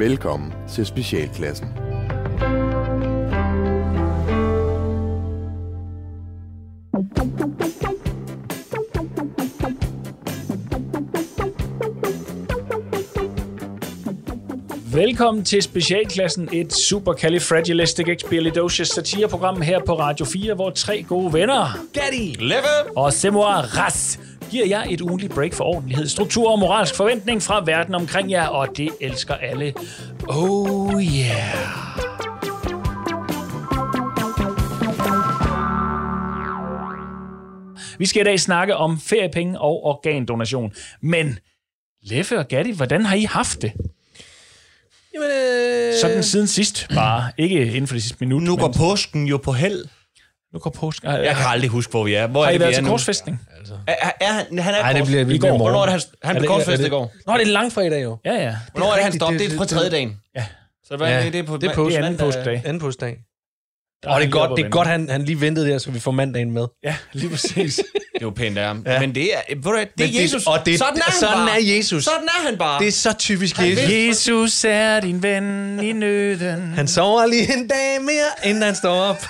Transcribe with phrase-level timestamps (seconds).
[0.00, 1.68] Velkommen til Specialklassen.
[14.94, 22.36] Velkommen til Specialklassen, et supercalifragilisticexpialidocious satireprogram her på Radio 4, hvor tre gode venner, Gatti
[22.38, 22.96] Leve!
[22.96, 24.18] og Semoir Ras,
[24.50, 28.46] giver jer et ugenligt break for ordentlighed, struktur og moralsk forventning fra verden omkring jer,
[28.46, 29.74] og det elsker alle.
[30.28, 31.56] Oh yeah!
[37.98, 40.72] Vi skal i dag snakke om feriepenge og organdonation.
[41.00, 41.38] Men
[42.02, 43.72] Leffe og Gatti, hvordan har I haft det?
[45.14, 47.30] Jamen, øh, Sådan siden sidst, bare.
[47.38, 48.42] Ikke inden for det sidste minut.
[48.42, 49.84] Nu men- går påsken jo på held.
[50.52, 51.02] Nu går påsk.
[51.04, 52.26] Jeg kan aldrig huske, hvor vi er.
[52.26, 53.40] Hvor Har er I det, været vi er til korsfæstning?
[53.86, 55.56] Er, er, er han, han er Ej, det bliver- det i går.
[55.56, 57.12] Hvornår er det, han, han Er blev korsfæstet er i går?
[57.26, 58.18] Nå, det er langfredag jo.
[58.24, 58.56] Ja, ja.
[58.72, 59.38] Hvornår er det, han stopper?
[59.38, 60.16] det- Det er på tredje dagen.
[60.36, 60.44] Ja.
[60.84, 61.56] Så hvad Ja, er det på?
[61.56, 61.96] det er påske.
[61.96, 62.26] Det er anden mandag?
[62.26, 62.62] påskedag.
[62.64, 63.16] Anden påskedag.
[64.06, 66.10] Og det er godt, det er godt han, han lige ventede der, så vi får
[66.10, 66.66] mandagen med.
[66.84, 67.76] Ja, lige præcis.
[68.14, 68.76] Det er jo pænt af ham.
[69.00, 70.46] Men det er, ved du, det Men er det- Jesus.
[70.46, 71.50] og det- sådan er han sådan bare.
[71.72, 72.04] er Jesus.
[72.04, 72.78] Sådan er han bare.
[72.80, 73.88] Det er så typisk Han Jesus.
[73.88, 76.72] vil- Jesus er din ven i nøden.
[76.72, 79.16] Han sover lige en dag mere, inden han står op.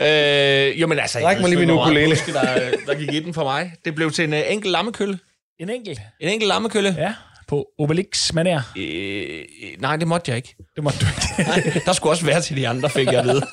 [0.00, 1.18] Øh, jo, men altså...
[1.18, 2.16] Ræk mig lige min ved ukulele.
[2.24, 3.72] hvor meget påske, Der, der gik i den for mig.
[3.84, 5.18] Det blev til en uh, enkelt lammekølle.
[5.60, 6.00] En enkelt.
[6.20, 6.94] En enkelt lammekølle.
[6.98, 7.14] Ja,
[7.48, 8.60] på Obelix manér.
[8.78, 9.44] Øh,
[9.78, 10.56] nej, det måtte jeg ikke.
[10.76, 11.50] Det må du ikke.
[11.50, 13.42] Nej, der skulle også være til de andre, fik jeg at vide.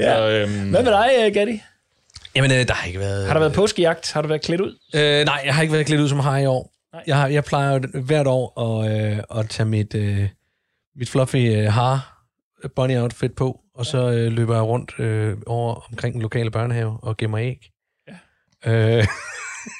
[0.00, 0.16] ja.
[0.16, 1.62] Så, øhm, Hvad med dig, øh, Gatti?
[2.36, 3.26] Jamen, øh, der har ikke været...
[3.26, 4.12] Har der været påskejagt?
[4.12, 4.78] Har du været klædt ud?
[4.94, 6.72] Øh, nej, jeg har ikke været klædt ud som har i år.
[6.92, 7.02] Nej.
[7.06, 10.28] Jeg, har, jeg plejer jo hvert år at, øh, at tage mit, øh,
[10.96, 12.24] mit fluffy øh, har
[12.76, 16.98] bunny outfit på, og så øh, løber jeg rundt øh, over omkring den lokale børnehave
[17.02, 17.70] og gemmer æg.
[18.66, 18.98] Ja.
[18.98, 19.06] Øh,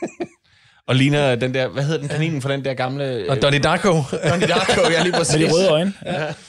[0.88, 3.26] og ligner den der, hvad hedder den kaninen for den der gamle...
[3.28, 3.88] og Donnie Darko.
[3.88, 5.36] Donnie Darko, ja lige præcis.
[5.40, 5.92] Med de røde øjne.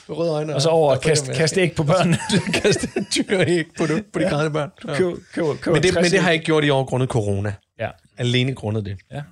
[0.08, 0.54] Med røde øjne.
[0.54, 2.18] Og så over og kaste kast æg på børnene.
[2.62, 4.70] kaste dyr æg på, det, på de grædende børn.
[4.88, 4.94] Ja.
[4.94, 7.08] Køb, køb, køb Men, det, 60 men det har jeg ikke gjort i år grundet
[7.08, 7.54] corona.
[7.78, 7.88] Ja.
[8.18, 8.96] Alene grundet det.
[9.10, 9.22] Ja.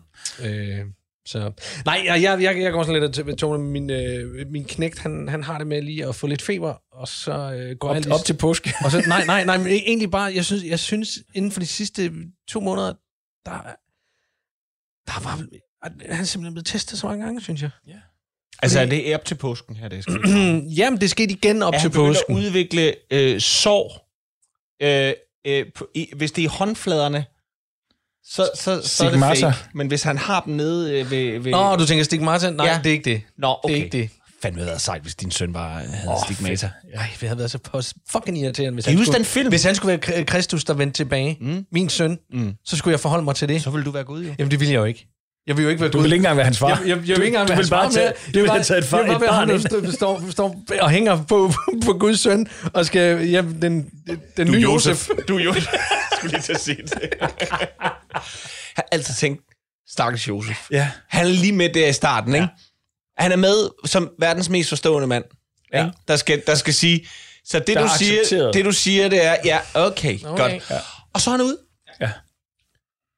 [0.44, 0.86] Øh,
[1.30, 1.52] så.
[1.84, 3.64] Nej, jeg, jeg, jeg, jeg går sådan lidt til Tone.
[3.64, 7.08] Min, øh, min knægt, han, han har det med lige at få lidt feber, og
[7.08, 8.14] så øh, går Op, lige...
[8.14, 8.74] op til påske.
[8.84, 11.66] Og så, nej, nej, nej, men egentlig bare, jeg synes, jeg synes inden for de
[11.66, 12.12] sidste
[12.48, 12.92] to måneder,
[13.46, 13.52] der,
[15.06, 15.46] der var,
[15.82, 17.70] han er simpelthen blevet testet så mange gange, synes jeg.
[18.62, 20.20] Altså, er det op til påsken her, det er sket?
[20.78, 22.36] Jamen, det skete igen op er til påsken.
[22.36, 24.10] at udvikle øh, sår,
[24.82, 25.12] øh,
[25.46, 27.24] øh, på, i, hvis det er i håndfladerne,
[28.24, 29.54] så, så, så er det fake.
[29.74, 31.38] Men hvis han har dem nede øh, ved...
[31.40, 32.50] ved Nå, du tænker stigmata?
[32.50, 32.78] Nej, Ja.
[32.84, 33.22] det er ikke det.
[33.38, 33.74] Nå, okay.
[33.74, 34.10] Det er ikke det.
[34.42, 36.70] Fandme været sejt, hvis din søn bare havde Åh, oh, stigmata.
[36.94, 39.48] Ej, det havde været så pos- fucking irriterende, hvis Kan han, skulle, den film?
[39.48, 41.38] hvis han skulle være Kr- Kristus, der vendte tilbage.
[41.40, 41.64] Mm.
[41.72, 42.18] Min søn.
[42.32, 42.52] Mm.
[42.64, 43.62] Så skulle jeg forholde mig til det.
[43.62, 44.34] Så vil du være Gud, jo.
[44.38, 45.06] Jamen, det ville jeg jo ikke.
[45.46, 46.02] Jeg vil jo ikke være Du Gud.
[46.02, 46.68] vil ikke engang være hans far.
[46.68, 48.64] Jeg, jeg, jeg vil ikke engang være hans bare far tage, du vil bare- have
[48.64, 51.52] taget et, far, jeg vil bare være ham, der står, står og hænger på,
[51.84, 53.90] på Guds søn, og skal hjem den,
[54.36, 55.08] den nye Josef.
[55.28, 55.66] Du er Josef.
[56.18, 57.12] skulle lige til at sige det.
[58.14, 58.22] Jeg
[58.76, 59.42] har altid tænkt,
[59.88, 60.66] stakkels Josef.
[60.70, 60.90] Ja.
[61.08, 62.48] Han er lige med der i starten, ikke?
[63.18, 65.24] Han er med som verdens mest forstående mand,
[65.72, 65.84] Ja.
[65.84, 65.96] ikke?
[66.08, 67.08] Der, skal, der skal sige,
[67.44, 70.26] så det Der du, er siger, det du siger, det er, ja, okay, Okay.
[70.28, 70.36] okay.
[70.42, 70.70] godt.
[70.70, 70.78] Ja.
[71.14, 71.58] Og så er han ude.
[72.00, 72.10] Ja.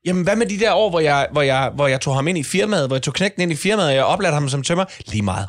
[0.04, 2.38] Jamen, hvad med de der år, hvor jeg, hvor, jeg, hvor jeg tog ham ind
[2.38, 4.84] i firmaet, hvor jeg tog knægten ind i firmaet, og jeg oplærte ham som tømmer?
[5.06, 5.46] Lige meget.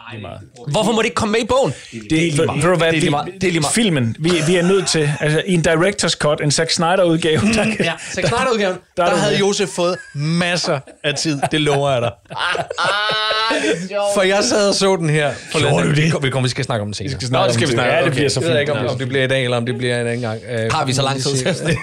[0.67, 1.73] Hvorfor må det ikke komme med i bogen?
[1.91, 2.63] Det, Det, er lige meget.
[2.63, 3.27] Ved du hvad, det er lige vi- meget.
[3.41, 3.73] Det er lige meget.
[3.75, 7.63] Filmen, vi, vi er nødt til, altså i en director's cut, en Zack Snyder-udgave, der,
[7.63, 9.37] kan- Ja, Zack Snyder-udgaven, der der, er der havde.
[9.37, 11.39] Josef fået masser af tid.
[11.51, 12.11] Det lover jeg dig.
[14.15, 15.33] For jeg sad og så den her.
[15.57, 16.03] Gjorde du det?
[16.03, 17.11] Vi kommer, vi, vi skal snakke om den senere.
[17.11, 18.61] skal snakke det skal om vi snakke Ja, det bliver så Jeg ved fint.
[18.61, 20.39] ikke, om, om det bliver i dag, eller om det bliver en anden gang.
[20.49, 21.47] Øh, Har vi så lang tid til?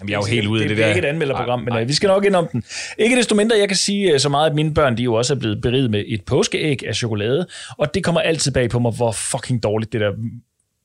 [0.00, 0.96] Jamen, jeg er jo helt ude af det, det det er der.
[0.96, 2.64] ikke et anmelderprogram, men øh, vi skal nok ind om den.
[2.98, 5.34] Ikke desto mindre, jeg kan sige øh, så meget, at mine børn de jo også
[5.34, 7.46] er blevet beriget med et påskeæg af chokolade,
[7.78, 10.10] og det kommer altid bag på mig, hvor fucking dårligt det der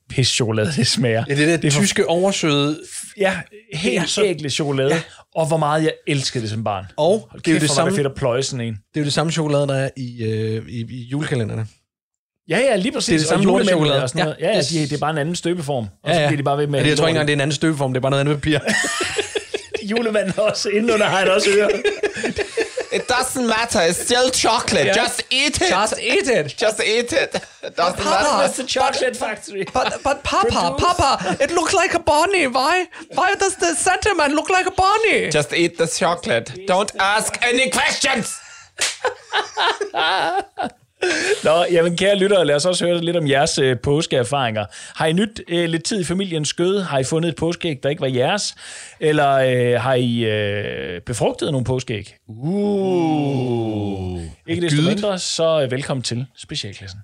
[0.09, 1.23] pis chokolade det smager.
[1.29, 2.79] Ja, det er det Det er for- tyske oversøde.
[3.17, 3.37] Ja,
[3.73, 5.01] helt Ja, så- ægle chokolade, ja.
[5.35, 6.85] og hvor meget jeg elskede det som barn.
[6.97, 8.73] Og Hold det er jo det var samme, det fedt at pløje sådan en.
[8.73, 11.67] det er jo det samme chokolade, der er i, øh, i, i julekalenderne.
[12.49, 13.05] Ja, ja, lige præcis.
[13.07, 14.03] Det er det samme Og lortechokolade.
[14.03, 14.37] og sådan noget.
[14.39, 15.83] Ja, Ja, ja, de, det er bare en anden støbeform.
[16.03, 16.27] Og Ja, så ja.
[16.27, 16.79] bliver de bare ved med...
[16.79, 18.19] Men det, jeg tror ikke engang, det er en anden støbeform, det er bare noget
[18.21, 18.59] andet papir.
[19.91, 20.69] Julemanden også.
[20.69, 21.69] Indenunder har det også øre.
[22.97, 23.79] It doesn't matter.
[23.89, 24.85] It's still chocolate.
[24.85, 24.97] Yeah.
[25.03, 25.69] Just eat it.
[25.81, 26.45] Just eat it.
[26.63, 27.31] Just eat it.
[27.67, 28.03] It doesn't Papa.
[28.03, 28.45] matter.
[28.47, 29.63] It's the chocolate factory.
[29.73, 32.47] But, but Papa, Papa, it looks like a bunny.
[32.47, 32.75] Why?
[33.19, 35.29] Why does the Santa man look like a bunny?
[35.29, 36.47] Just eat the chocolate.
[36.67, 38.27] Don't ask any questions.
[41.43, 44.65] Nå, jamen kære lyttere, lad os også høre lidt om jeres øh, påskeerfaringer.
[44.95, 46.83] Har I nyt øh, lidt tid i familiens skøde?
[46.83, 48.55] Har I fundet et påskeæg, der ikke var jeres?
[48.99, 52.15] Eller øh, har I øh, befrugtet nogle påskeæg?
[52.27, 54.21] Uh.
[54.47, 56.99] Ikke desto mindre, så øh, velkommen til Specialklassen.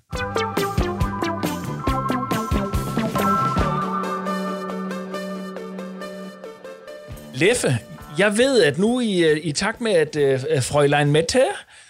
[7.34, 7.78] Leffe,
[8.18, 11.44] jeg ved, at nu i, øh, i takt med, at øh, Frølein Mette,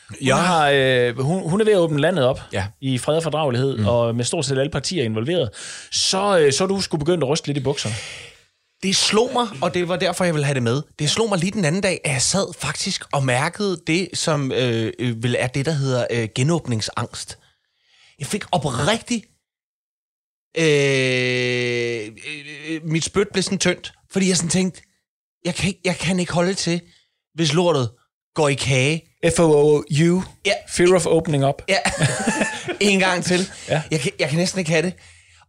[0.08, 0.36] hun, Ja.
[0.36, 2.66] har, øh, hun, hun er ved at åbne landet op Ja.
[2.80, 3.86] i fred og fordragelighed, mm.
[3.86, 5.50] og med stort set alle partier involveret,
[5.92, 7.94] så, øh, så er du skulle begynde at ryste lidt i bukserne.
[8.82, 10.82] Det slog mig, og det var derfor, jeg ville have det med.
[10.98, 14.52] Det slog mig lige den anden dag, at jeg sad faktisk og mærkede det, som
[14.52, 17.38] øh, øh, vel er det, der hedder øh, genåbningsangst.
[18.18, 19.24] Jeg fik oprigtigt...
[20.58, 22.06] Øh,
[22.68, 24.82] øh, mit spyt blev sådan tyndt, fordi jeg sådan tænkte,
[25.44, 26.80] jeg kan, ikke, jeg kan ikke holde til,
[27.34, 27.90] hvis lortet
[28.34, 29.02] går i kage.
[29.30, 30.52] F-O-O-U, Ja.
[30.68, 31.62] Fear of Opening Up.
[31.68, 31.76] Ja,
[32.80, 33.50] en gang til.
[33.68, 33.82] Ja.
[33.90, 34.92] Jeg, kan, jeg kan næsten ikke have det.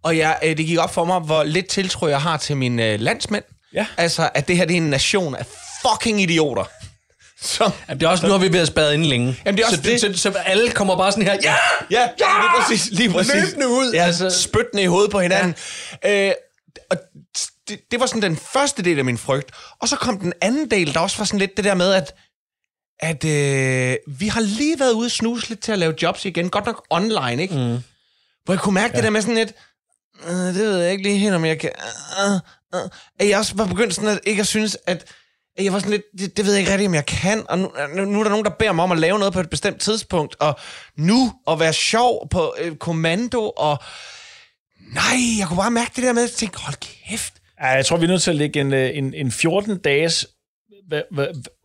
[0.04, 2.86] Og jeg, øh, det gik op for mig, hvor lidt tiltro jeg har til mine
[2.86, 3.44] øh, landsmænd.
[3.74, 3.86] Ja.
[3.98, 5.46] Altså, at det her det er en nation af
[5.82, 6.64] fucking idioter.
[7.42, 9.36] Som, Jamen, det er også, nu har vi været spadet inden længe.
[9.46, 10.18] Jamen, det er også så, det.
[10.18, 11.56] Så, så, alle kommer bare sådan her, ja!
[11.92, 12.08] ja, ja,
[12.42, 12.90] lige præcis.
[12.92, 13.34] Lige præcis.
[13.34, 14.30] Løbende ud, Ja, altså.
[14.30, 15.56] Spyttende i hovedet på hinanden.
[16.04, 16.28] Ja.
[16.28, 16.34] Øh,
[16.92, 16.98] og
[17.70, 19.52] det, det var sådan den første del af min frygt.
[19.82, 22.14] Og så kom den anden del, der også var sådan lidt det der med, at
[23.00, 26.50] at øh, vi har lige været ude og snuse lidt til at lave jobs igen.
[26.50, 27.54] Godt nok online, ikke?
[27.56, 27.78] Mm.
[28.46, 28.96] Hvor jeg kunne mærke ja.
[28.96, 29.54] det der med sådan lidt,
[30.28, 31.72] øh, det ved jeg ikke lige helt, om jeg kan...
[32.26, 32.34] Øh,
[32.76, 32.90] øh,
[33.20, 35.06] at jeg også var begyndt sådan at ikke at synes, at,
[35.58, 37.44] at jeg var sådan lidt, det, det ved jeg ikke rigtigt, om jeg kan.
[37.50, 39.40] Og nu, nu, nu er der nogen, der beder mig om at lave noget på
[39.40, 40.36] et bestemt tidspunkt.
[40.40, 40.60] Og
[40.98, 43.78] nu at være sjov på øh, kommando, og
[44.94, 46.76] nej, jeg kunne bare mærke det der med, at jeg tænkte, hold
[47.10, 47.34] kæft.
[47.62, 50.28] Ja, jeg tror, vi er nødt til at lægge en, øh, en, en 14-dages hva-
[50.28, 50.37] hva-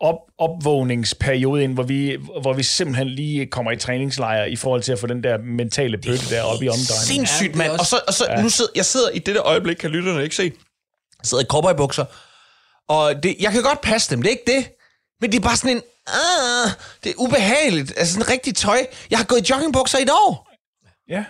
[0.00, 4.92] op, opvågningsperiode ind, hvor vi, hvor vi simpelthen lige kommer i træningslejr i forhold til
[4.92, 7.26] at få den der mentale bøtte der op i omdrejningen.
[7.26, 7.72] Sindssygt, mand.
[7.72, 8.42] det Og så, og så ja.
[8.42, 10.42] nu sidder jeg sidder i dette øjeblik, kan lytterne ikke se.
[10.42, 12.04] Jeg sidder i cowboybukser.
[12.88, 14.70] Og det, jeg kan godt passe dem, det er ikke det.
[15.20, 15.82] Men det er bare sådan en...
[16.06, 16.70] Ah,
[17.04, 17.92] det er ubehageligt.
[17.96, 18.86] Altså sådan rigtig tøj.
[19.10, 20.50] Jeg har gået i joggingbukser i et år.
[21.08, 21.24] Ja,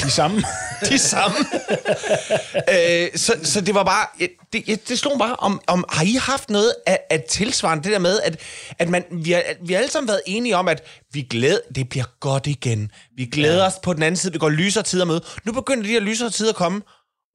[0.00, 0.42] de samme.
[0.90, 1.36] De samme.
[2.74, 4.06] øh, så, så det var bare...
[4.52, 7.92] Det, det slog mig bare, om, om har I haft noget af, af tilsvarende det
[7.92, 8.40] der med, at,
[8.78, 11.88] at man, vi, har, vi har alle sammen været enige om, at vi glæder, det
[11.88, 12.90] bliver godt igen.
[13.16, 13.66] Vi glæder ja.
[13.66, 15.20] os på den anden side, det går lysere tider med.
[15.44, 16.82] Nu begynder de her lysere tider at komme,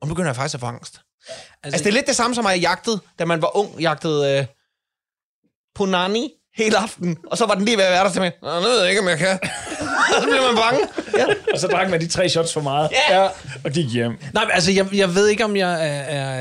[0.01, 0.94] og nu begynder jeg faktisk at få angst.
[0.94, 4.39] Altså, altså det er lidt det samme som jeg jagtede, da man var ung, jagtede
[4.39, 4.45] øh,
[5.75, 8.31] Punani hele aften, og så var den lige ved at være der til mig.
[8.41, 9.39] Nå, nu ved jeg ikke, om jeg kan.
[10.15, 10.88] og så bliver man bange.
[11.17, 11.25] Ja.
[11.53, 12.89] og så drak man de tre shots for meget.
[13.09, 13.27] Ja.
[13.63, 14.11] Og gik hjem.
[14.33, 16.33] Nej, men altså, jeg, jeg ved ikke, om jeg er, er,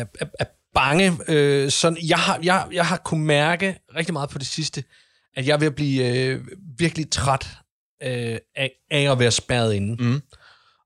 [0.00, 0.44] er, er, er
[0.74, 1.18] bange.
[1.28, 4.84] Øh, sådan, jeg, har, jeg, jeg har kunne mærke rigtig meget på det sidste,
[5.36, 6.40] at jeg er ved at blive øh,
[6.78, 7.48] virkelig træt
[8.02, 10.04] øh, af, af at være spærret inde.
[10.04, 10.22] Mm.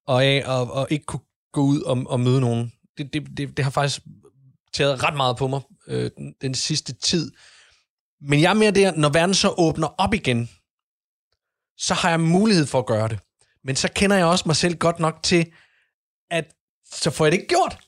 [0.06, 1.20] Og af at, at ikke kunne
[1.52, 2.72] gå ud og, og møde nogen.
[2.98, 4.00] Det, det, det, det har faktisk
[4.75, 7.32] taget ret meget på mig øh, den, den sidste tid.
[8.20, 10.50] Men jeg er mere der, når verden så åbner op igen,
[11.76, 13.19] så har jeg mulighed for at gøre det.
[13.64, 15.52] Men så kender jeg også mig selv godt nok til,
[16.31, 16.55] at
[16.93, 17.78] så får jeg det ikke gjort.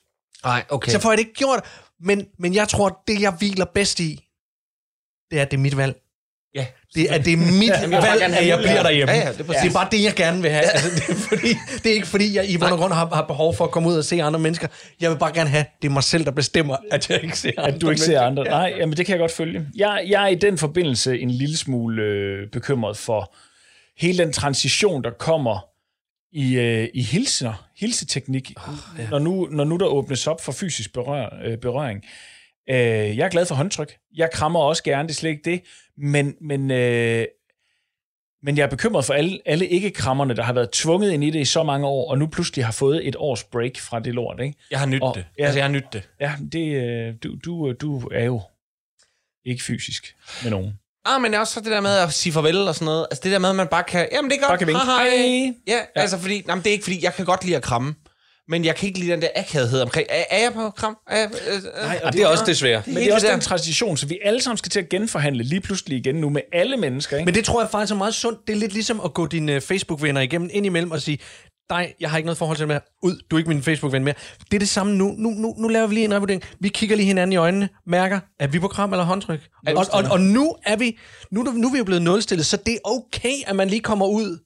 [0.43, 0.91] Nej, okay.
[0.91, 1.65] Så får jeg det ikke gjort.
[1.99, 4.27] Men, men jeg tror, det, jeg hviler bedst i,
[5.31, 6.01] det er, at det er mit valg.
[6.55, 6.65] Ja.
[6.95, 9.13] Det er, det er mit bare valg, at jeg bliver derhjemme.
[9.13, 9.61] Ja, ja, det er præcis.
[9.61, 10.63] det er bare det, jeg gerne vil have.
[10.63, 11.47] Altså, det, er fordi,
[11.83, 13.89] det er ikke fordi, jeg i bund og grund har, har behov for at komme
[13.89, 14.67] ud og se andre mennesker.
[15.01, 17.51] Jeg vil bare gerne have, det er mig selv, der bestemmer, at jeg ikke ser
[17.57, 18.43] andre At du ikke ser andre.
[18.43, 19.67] Nej, jamen det kan jeg godt følge.
[19.75, 23.35] Jeg, jeg er i den forbindelse en lille smule øh, bekymret for
[23.97, 25.65] hele den transition, der kommer
[26.31, 29.09] i, øh, i hilsener, hilseteknik, oh, ja.
[29.09, 32.03] når, nu, når nu der åbnes op for fysisk berør, øh, berøring.
[32.69, 33.97] Øh, jeg er glad for håndtryk.
[34.15, 35.61] Jeg krammer også gerne, det er slet ikke det.
[35.97, 37.25] Men, men, øh,
[38.43, 41.39] men jeg er bekymret for alle, alle ikke-krammerne, der har været tvunget ind i det
[41.39, 44.39] i så mange år, og nu pludselig har fået et års break fra det lort.
[44.41, 44.57] Ikke?
[44.71, 45.25] Jeg har nydt Og- det.
[45.39, 45.43] ja.
[45.43, 46.09] Altså, jeg har nydt det.
[46.19, 48.41] Ja, det, øh, du, du, du er jo
[49.45, 50.73] ikke fysisk med nogen.
[51.05, 53.07] Ah, men også så det der med at sige farvel og sådan noget.
[53.11, 54.07] Altså det der med, at man bare kan...
[54.11, 54.49] Jamen, det er godt.
[54.49, 54.81] Bare kan vinke.
[54.85, 55.53] Hej.
[55.67, 56.43] Ja, ja, altså fordi...
[56.47, 57.95] Nej, men det er ikke fordi, jeg kan godt lide at kramme.
[58.49, 60.07] Men jeg kan ikke lide den der akavighed omkring...
[60.09, 60.97] Er, er jeg på kram?
[61.07, 62.81] Er jeg, øh, øh, Nej, Og det er også det svære.
[62.85, 63.45] Men det er også det den der.
[63.45, 66.77] transition, så vi alle sammen skal til at genforhandle lige pludselig igen nu med alle
[66.77, 67.17] mennesker.
[67.17, 67.25] Ikke?
[67.25, 68.47] Men det tror jeg faktisk er meget sundt.
[68.47, 71.19] Det er lidt ligesom at gå dine uh, Facebook-venner igennem indimellem og sige,
[71.69, 72.79] nej, jeg har ikke noget forhold til det mere.
[73.03, 74.15] Ud, du er ikke min Facebook-ven mere.
[74.51, 75.05] Det er det samme nu.
[75.17, 75.55] Nu, nu.
[75.57, 76.43] nu laver vi lige en revurdering.
[76.59, 79.39] Vi kigger lige hinanden i øjnene, mærker, er vi på kram eller håndtryk?
[79.67, 80.97] Og, og, og, nu er vi
[81.31, 84.05] nu, nu er vi jo blevet nulstillet, så det er okay, at man lige kommer
[84.05, 84.39] ud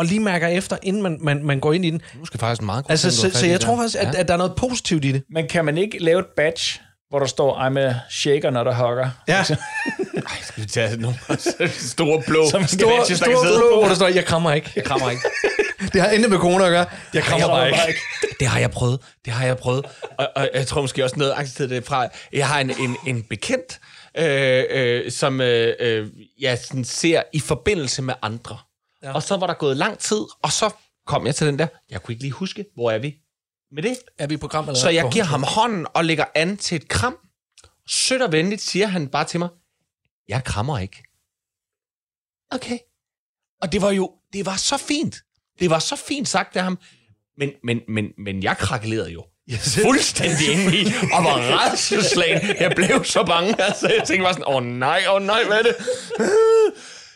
[0.00, 2.02] og lige mærker efter, inden man, man, man går ind i den.
[2.18, 4.20] Nu skal faktisk meget godt Altså, du så, så jeg tror faktisk, at, Ja.
[4.20, 5.22] at der er noget positivt i det.
[5.30, 6.80] Men kan man ikke lave et badge
[7.10, 9.10] hvor der står, I'm a shaker, når der hugger.
[9.28, 9.58] Ja, Skal
[10.56, 11.16] vi tage nogle
[11.94, 14.72] store blå Som store, kan store sidde blå, hvor der står, jeg krammer ikke.
[14.76, 15.22] Jeg krammer ikke.
[15.92, 16.86] Det har intet med corona at gøre.
[17.14, 18.00] Jeg krammer Jeg bare var ikke.
[18.40, 19.00] Det har jeg prøvet.
[19.24, 19.86] Det har jeg prøvet.
[20.18, 22.08] Og, og jeg tror måske også noget angst til det fra.
[22.32, 23.80] Jeg har en, en, en bekendt,
[24.18, 26.06] øh, øh, som øh, øh,
[26.40, 28.56] jeg sådan ser i forbindelse med andre.
[29.02, 29.12] Ja.
[29.12, 30.70] Og så var der gået lang tid, og så
[31.06, 31.66] kom jeg til den der.
[31.90, 33.16] Jeg kunne ikke lige huske, hvor er vi
[33.72, 33.98] med det?
[34.18, 36.88] Er vi i program eller Så jeg giver ham hånden og lægger an til et
[36.88, 37.16] kram.
[37.88, 39.48] Sødt og venligt siger han bare til mig,
[40.28, 41.02] jeg krammer ikke.
[42.50, 42.78] Okay.
[43.62, 45.16] Og det var jo, det var så fint.
[45.58, 46.78] Det var så fint sagt af ham.
[47.36, 49.24] Men, men, men, men jeg krakkelerede jo.
[49.82, 52.56] Fuldstændig inde i, og var redselslagen.
[52.60, 53.62] Jeg blev så bange.
[53.62, 55.76] Altså, jeg tænkte bare sådan, åh oh, nej, åh oh, nej, hvad er det?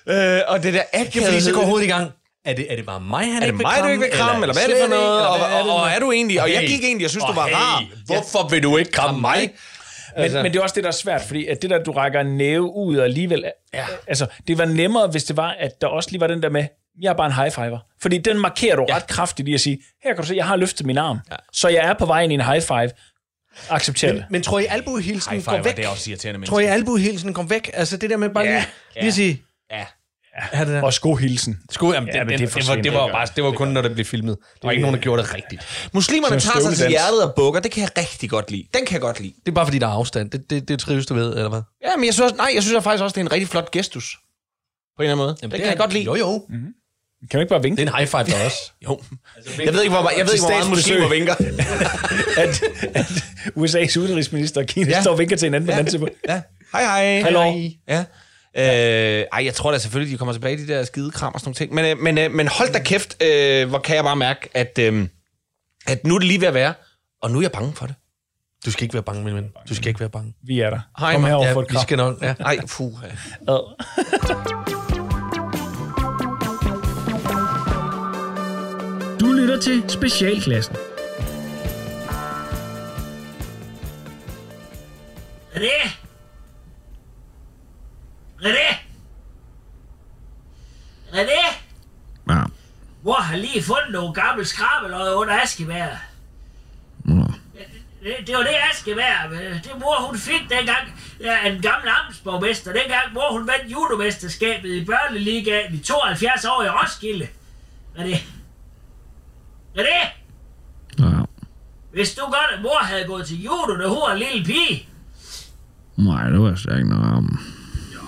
[0.08, 2.10] Øh, og det der Ja, fordi så går hovedet i gang.
[2.44, 4.54] Er det, er det bare mig, han er det mig, du ikke vil kramme, eller
[4.54, 5.26] hvad er det for noget?
[5.26, 6.42] Og, og, og, er du egentlig?
[6.42, 7.84] Og jeg gik egentlig, jeg synes, du var rar.
[8.06, 9.50] Hvorfor vil du ikke kramme mig?
[10.14, 10.42] Men, altså.
[10.42, 12.36] men det er også det, der er svært, fordi at det der, du rækker en
[12.36, 13.44] næve ud og alligevel...
[13.74, 13.84] Ja.
[14.06, 16.66] Altså, det var nemmere, hvis det var, at der også lige var den der med,
[17.00, 17.78] jeg er bare en high fiver.
[18.02, 18.96] Fordi den markerer du ja.
[18.96, 21.18] ret kraftigt i at sige, her kan du se, jeg har løftet min arm.
[21.30, 21.36] Ja.
[21.52, 22.90] Så jeg er på vej ind i en high five.
[23.70, 24.24] Accepter det.
[24.30, 25.76] Men tror I, albuehilsen går væk?
[25.76, 27.70] det er også irriterende Tror I, albuehilsen går væk?
[27.72, 29.00] Altså det der med bare Ja, lige, ja.
[29.00, 29.84] lige at sige, Ja.
[30.52, 30.82] er det der?
[30.82, 31.58] Og skohilsen.
[31.70, 33.52] Sko, jamen, Ja, ja, men det, det det, det, var, det, var bare, det var
[33.52, 34.36] kun, når det blev filmet.
[34.62, 35.88] Der var ikke nogen, der gjorde det rigtigt.
[35.92, 37.60] Muslimerne tager sig til hjertet og bukker.
[37.60, 38.64] Det kan jeg rigtig godt lide.
[38.74, 39.32] Den kan jeg godt lide.
[39.46, 40.30] Det er bare, fordi der er afstand.
[40.30, 41.62] Det, det, det trives du ved, eller hvad?
[41.84, 43.70] Ja, men jeg synes, også, nej, jeg synes faktisk også, det er en rigtig flot
[43.70, 44.16] gestus.
[44.96, 45.36] På en eller anden måde.
[45.42, 46.04] Jamen, det, kan jeg godt lide.
[46.04, 46.46] Jo, jo.
[47.30, 47.80] Kan du ikke bare vinke?
[47.80, 48.58] Det er en high five der også.
[48.84, 49.00] Jo.
[49.64, 51.34] Jeg ved ikke, hvor, jeg ved ikke, hvor meget muslimer vinker.
[52.42, 52.62] at,
[52.94, 53.06] at
[53.56, 54.96] USA's udenrigsminister og Kina ja.
[54.96, 55.00] Ja.
[55.02, 55.78] står og vinker til hinanden på Ja.
[55.78, 56.10] den anden side.
[56.28, 56.42] Ja.
[56.72, 57.22] Hej, hej.
[57.22, 57.40] Hallo.
[57.88, 58.04] Ja.
[58.56, 58.64] Øh,
[59.32, 61.54] ej, jeg tror da selvfølgelig, de kommer tilbage, de der skide kram og sådan nogle
[61.54, 61.74] ting.
[61.74, 64.78] Men, øh, men, øh, men hold da kæft, øh, hvor kan jeg bare mærke, at,
[64.80, 65.08] øh,
[65.86, 66.74] at nu er det lige ved at være,
[67.22, 67.94] og nu er jeg bange for det.
[68.66, 69.52] Du skal ikke være bange, min ven.
[69.68, 70.34] Du skal ikke være bange.
[70.46, 70.80] Vi er der.
[70.98, 71.82] Hej, Kom herover Ja, for et vi kram.
[71.82, 72.22] skal nok.
[72.22, 72.34] Ja.
[72.46, 72.92] Ej, puh.
[79.20, 80.76] Du lytter til Specialklassen.
[85.54, 86.03] René?
[88.44, 88.78] René?
[91.12, 91.42] René?
[92.30, 92.42] Ja.
[93.02, 95.98] Mor har lige fundet nogle gamle skrabeløg under askebæret.
[97.04, 97.26] Nå.
[98.02, 101.90] Det, det var det askebær, øh, det mor hun fik dengang, ja, af den gamle
[101.90, 107.28] amtsborgmester, dengang mor hun vandt judomesterskabet i børneligaen i 72 år i Roskilde.
[107.96, 108.16] René?
[109.78, 110.08] René?
[110.98, 111.10] Ja.
[111.92, 114.88] Hvis du godt, at mor havde gået til judo, da hun var en lille pige.
[115.96, 117.38] Nej, det var slet ikke noget om.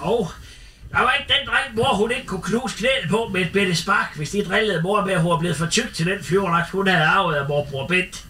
[0.06, 0.26] Jo,
[0.92, 3.74] der var ikke den dreng, mor hun ikke kunne knuse knæet på med et bitte
[3.74, 6.70] spark, hvis de drillede mor med, at hun var blevet for tyk til den fjordlagt,
[6.70, 8.26] hun havde arvet af morbror Bent.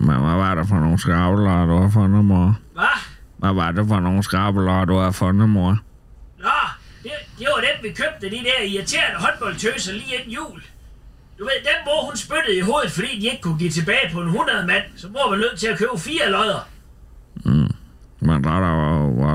[0.00, 2.58] Men hvad var det for nogle skrabeler, du har fundet, mor?
[2.74, 2.84] Hvad?
[3.36, 5.78] Hvad var det for nogle skrabeler, du har fundet, mor?
[6.38, 6.58] Nå,
[7.02, 10.62] det, det var dem, vi købte, de der irriterende håndboldtøser lige inden jul.
[11.38, 14.20] Du ved, dem mor hun spyttede i hovedet, fordi de ikke kunne give tilbage på
[14.20, 16.68] en 100 mand, så mor var nødt til at købe fire lodder.
[18.20, 18.85] Men der er der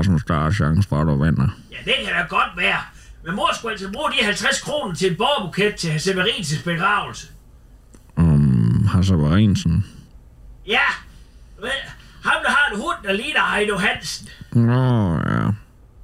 [0.06, 1.48] jo også en større chance for, at du vinder.
[1.70, 2.80] Ja, det kan da godt være.
[3.24, 7.26] Men mor skulle altså bruge de 50 kroner til et borgerbuket til Severins begravelse.
[8.16, 9.86] Um, har Severinsen.
[10.66, 10.88] Ja,
[11.60, 11.70] ved,
[12.24, 14.28] ham der har en hund, der ligner Heino Hansen.
[14.52, 15.48] Nå, ja.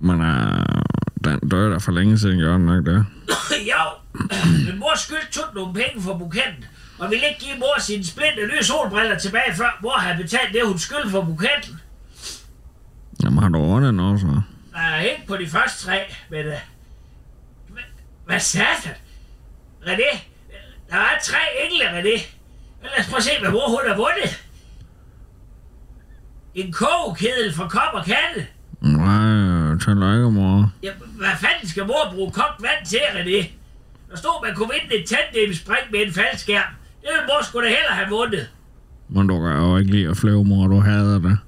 [0.00, 0.82] Men uh,
[1.24, 3.06] den døde der for længe siden, gjorde den ikke det?
[3.72, 3.84] jo,
[4.66, 6.64] men mor skyldte tog nogle penge for buketten,
[6.98, 10.66] og ville ikke give mor sine splinte nye solbriller tilbage, før mor havde betalt det,
[10.66, 11.80] hun skyldte for buketten.
[13.22, 14.40] Jamen, har du ordnet noget, så?
[14.72, 16.46] Nej, ikke på de første tre, men...
[16.46, 16.52] Uh,
[18.26, 18.94] hvad, satan?
[19.82, 20.18] René,
[20.90, 22.26] der er tre engle, René.
[22.82, 24.44] Lad os prøve at se, hvad mor hun har vundet.
[26.54, 28.46] En kogekedel fra kop og kande.
[28.80, 30.72] Nej, tillykke, mor.
[30.82, 33.48] Ja, hvad fanden skal mor bruge kogt vand til, René?
[34.10, 36.72] Der stod, man kunne vinde et tanddemspring med en faldskærm.
[37.00, 38.50] Det ville mor skulle da heller have vundet.
[39.08, 40.66] Men du kan jo ikke lide at flyve, mor.
[40.66, 41.38] Du hader det.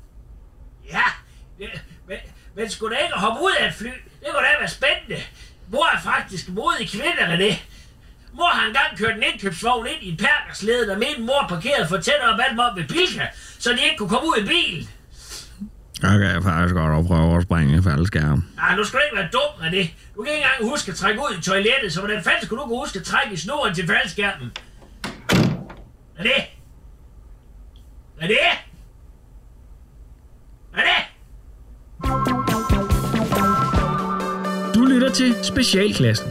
[2.55, 3.89] Men, skulle da ikke hoppe ud af et fly?
[4.21, 5.23] Det kunne da være spændende.
[5.73, 7.55] Mor er faktisk modig kvinde, René.
[8.33, 11.97] Mor har engang kørt en indkøbsvogn ind i en perkerslede, der mente mor parkerede for
[11.97, 13.27] tæt op ad op ved Bilka,
[13.59, 14.89] så de ikke kunne komme ud i bilen.
[16.03, 18.45] Jeg kan faktisk godt prøve at springe i faldskærm.
[18.59, 19.89] Ah, nu skal du ikke være dum, René.
[20.15, 22.67] Du kan ikke engang huske at trække ud i toilettet, så hvordan fanden skulle du
[22.67, 24.53] kunne huske at trække i snoren til faldskærmen?
[26.19, 26.43] René?
[28.21, 28.57] René?
[30.77, 32.40] René?
[34.91, 36.29] Lytter til Specialklassen.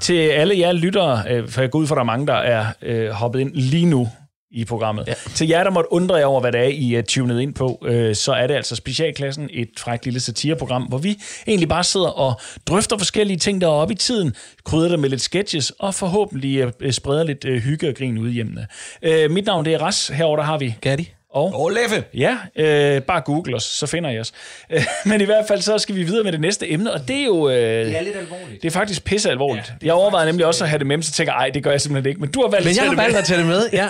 [0.00, 2.34] Til alle jer lyttere, øh, for jeg går ud fra, at der er mange, der
[2.34, 4.08] er øh, hoppet ind lige nu
[4.50, 5.06] i programmet.
[5.06, 5.14] Ja.
[5.34, 7.84] Til jer, der måtte undre jer over, hvad det er, I er tunet ind på,
[7.86, 12.08] øh, så er det altså Specialklassen, et frækt lille satireprogram, hvor vi egentlig bare sidder
[12.08, 14.34] og drøfter forskellige ting, der er oppe i tiden,
[14.64, 18.28] krydder det med lidt sketches, og forhåbentlig øh, spreder lidt øh, hygge og grin ud
[18.28, 18.66] i hjemmene.
[19.02, 21.14] Øh, mit navn det er Ras, herover der har vi Gatti?
[21.34, 22.04] Og Åh, Leffe!
[22.14, 24.32] Ja, øh, bare google os, så finder I os.
[24.72, 27.16] Øh, Men i hvert fald, så skal vi videre med det næste emne, og det
[27.16, 27.48] er jo...
[27.48, 28.62] Øh, det er lidt alvorligt.
[28.62, 29.68] Det er faktisk pisse alvorligt.
[29.82, 31.70] Ja, jeg overvejede nemlig også at have det med, så tænker jeg, ej, det gør
[31.70, 32.20] jeg simpelthen ikke.
[32.20, 33.04] Men du har valgt Men at jeg tage har det med.
[33.04, 33.68] valgt at tage det med.
[33.72, 33.88] Ja.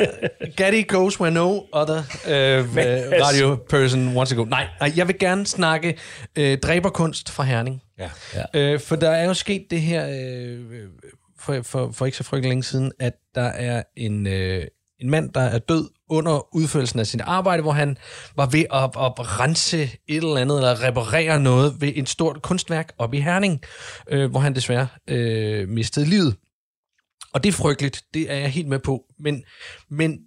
[0.64, 2.76] Gatti goes where no other uh,
[3.26, 4.44] radio person wants to go.
[4.44, 5.98] Nej, jeg vil gerne snakke
[6.38, 7.82] uh, dræberkunst fra Herning.
[7.98, 8.08] Ja.
[8.54, 10.58] Øh, for der er jo sket det her øh,
[11.40, 14.64] for, for, for ikke så frygtelig længe siden, at der er en, øh,
[15.00, 17.96] en mand, der er død under udførelsen af sit arbejde, hvor han
[18.36, 22.92] var ved at, at rense et eller andet, eller reparere noget ved et stort kunstværk
[22.98, 23.62] op i Herning,
[24.08, 26.36] øh, hvor han desværre øh, mistede livet.
[27.32, 29.04] Og det er frygteligt, det er jeg helt med på.
[29.18, 29.44] Men,
[29.90, 30.18] men,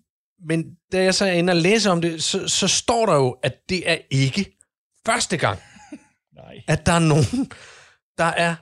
[0.48, 3.32] men da jeg så er inde og læser om det, så, så står der jo,
[3.44, 4.58] at det er ikke
[5.06, 5.60] første gang,
[6.42, 6.64] Nej.
[6.68, 7.52] at der er nogen,
[8.18, 8.56] der er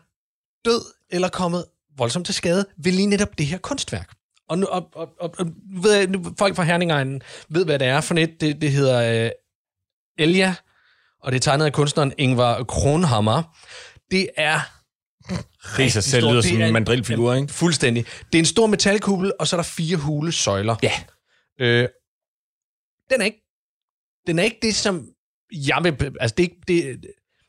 [0.65, 1.65] død eller kommet
[1.97, 4.15] voldsomt til skade ved lige netop det her kunstværk.
[4.49, 5.45] Og nu, og, og, og, og
[5.81, 8.41] ved jeg, nu, folk fra Herningegnen ved, hvad det er for net.
[8.41, 9.31] Det, det hedder øh,
[10.17, 10.55] Elia,
[11.23, 13.57] og det er tegnet af kunstneren Ingvar Kronhammer.
[14.11, 14.59] Det er
[15.77, 17.53] Det i sig selv lyder som er en mandrilfigur, ikke?
[17.53, 18.05] fuldstændig.
[18.05, 20.75] Det er en stor metalkuppel, og så er der fire hule søjler.
[20.83, 20.91] Ja.
[21.59, 21.89] Øh,
[23.11, 23.41] den er ikke
[24.27, 25.07] den er ikke det, som
[25.51, 26.11] jeg vil...
[26.19, 27.01] Altså, det det,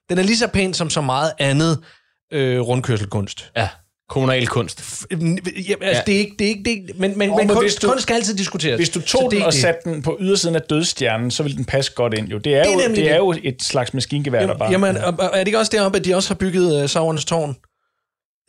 [0.08, 1.84] den er lige så pæn som så meget andet
[2.32, 3.52] øh, rundkørselkunst.
[3.56, 3.68] Ja.
[4.08, 5.04] Kommunal kunst.
[5.10, 6.00] Ja, altså, Ja.
[6.06, 6.34] det er ikke...
[6.38, 8.76] Det er ikke det, men, men, men men kunst, du- kunst skal altid diskuteres.
[8.76, 11.64] Hvis du tog det den og satte den på ydersiden af dødstjernen, så ville den
[11.64, 12.28] passe godt ind.
[12.28, 12.38] Jo.
[12.38, 13.16] Det er, Det er jo, det er det.
[13.18, 14.70] jo et slags maskingevær, der bare...
[14.70, 17.56] Jamen, er det ikke også deroppe, at de også har bygget uh, Sauernes Tårn?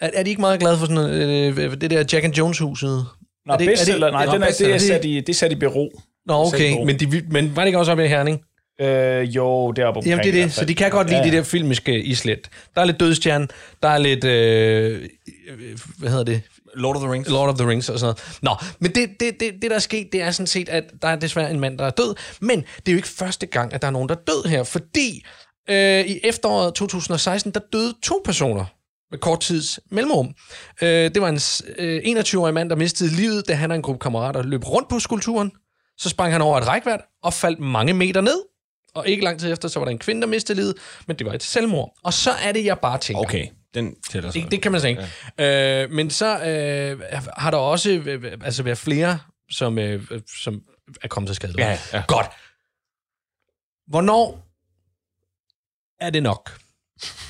[0.02, 3.06] Er, er de ikke meget glade for sådan øh, det der Jack and Jones-huset?
[3.46, 5.30] Nå, er det- bestseller, er det- nej, Nå, den er, det, er sat i, det
[5.30, 5.90] er sat i bero.
[6.28, 8.40] Nå, okay, men, de, men var det ikke også oppe i Herning?
[8.82, 10.06] Øh, jo, deroppe omkring.
[10.06, 10.54] Jamen, det er det.
[10.54, 11.26] Så de kan godt lide Ja.
[11.26, 11.32] ja.
[11.32, 12.50] det der filmiske islet.
[12.76, 13.48] Der er lidt dødstjerne,
[13.84, 15.10] der er lidt, øh,
[15.50, 16.42] øh, hvad hedder det,
[16.76, 17.30] Lord of the Rings.
[17.30, 18.60] Lord of the Rings og sådan noget.
[18.62, 21.08] Nå, men det, det, det, det der er sket, det er sådan set, at der
[21.08, 22.16] er desværre en mand, der er død.
[22.42, 24.64] Men det er jo ikke første gang, at der er nogen, der er død her,
[24.64, 25.26] fordi
[25.70, 28.66] øh, i efteråret 2016, der døde to personer
[29.12, 30.34] med kort tids mellemrum.
[30.82, 31.40] Øh, det var en
[31.78, 35.00] øh, 21-årig mand, der mistede livet, da han og en gruppe kammerater løb rundt på
[35.00, 35.52] skulpturen.
[35.98, 38.57] Så sprang han over et rækværd og faldt mange meter ned.
[38.96, 40.76] Og ikke lang tid efter, så var der en kvinde, der mistede livet,
[41.08, 41.98] men det var et selvmord.
[42.04, 43.22] Og så er det, jeg bare tænker.
[43.22, 44.40] Okay, den tæller så.
[44.40, 45.08] Det, det kan man sige.
[45.40, 45.84] Ja.
[45.84, 47.02] Øh, men så øh,
[47.38, 49.20] har der også øh, altså været flere,
[49.52, 50.04] som, øh,
[50.44, 50.62] som
[51.04, 51.54] er kommet til skade.
[51.58, 52.04] Ja, ja.
[52.08, 52.28] Godt.
[53.88, 54.48] Hvornår
[56.00, 56.52] er det nok?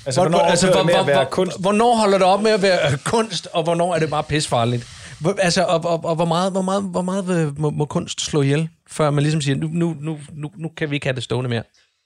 [0.06, 1.62] Altså, hvornår altså, hvor, hvor, kunst?
[1.62, 4.88] hvornår holder det op med at være kunst, og hvornår er det bare pisfarligt?
[5.22, 8.22] Hvor, altså, og, og, og hvor meget, hvor meget, hvor meget øh, må, må kunst
[8.22, 11.16] slå ihjel, før man ligesom siger, nu, nu, nu, nu, nu kan vi ikke have
[11.16, 11.64] det stående mere?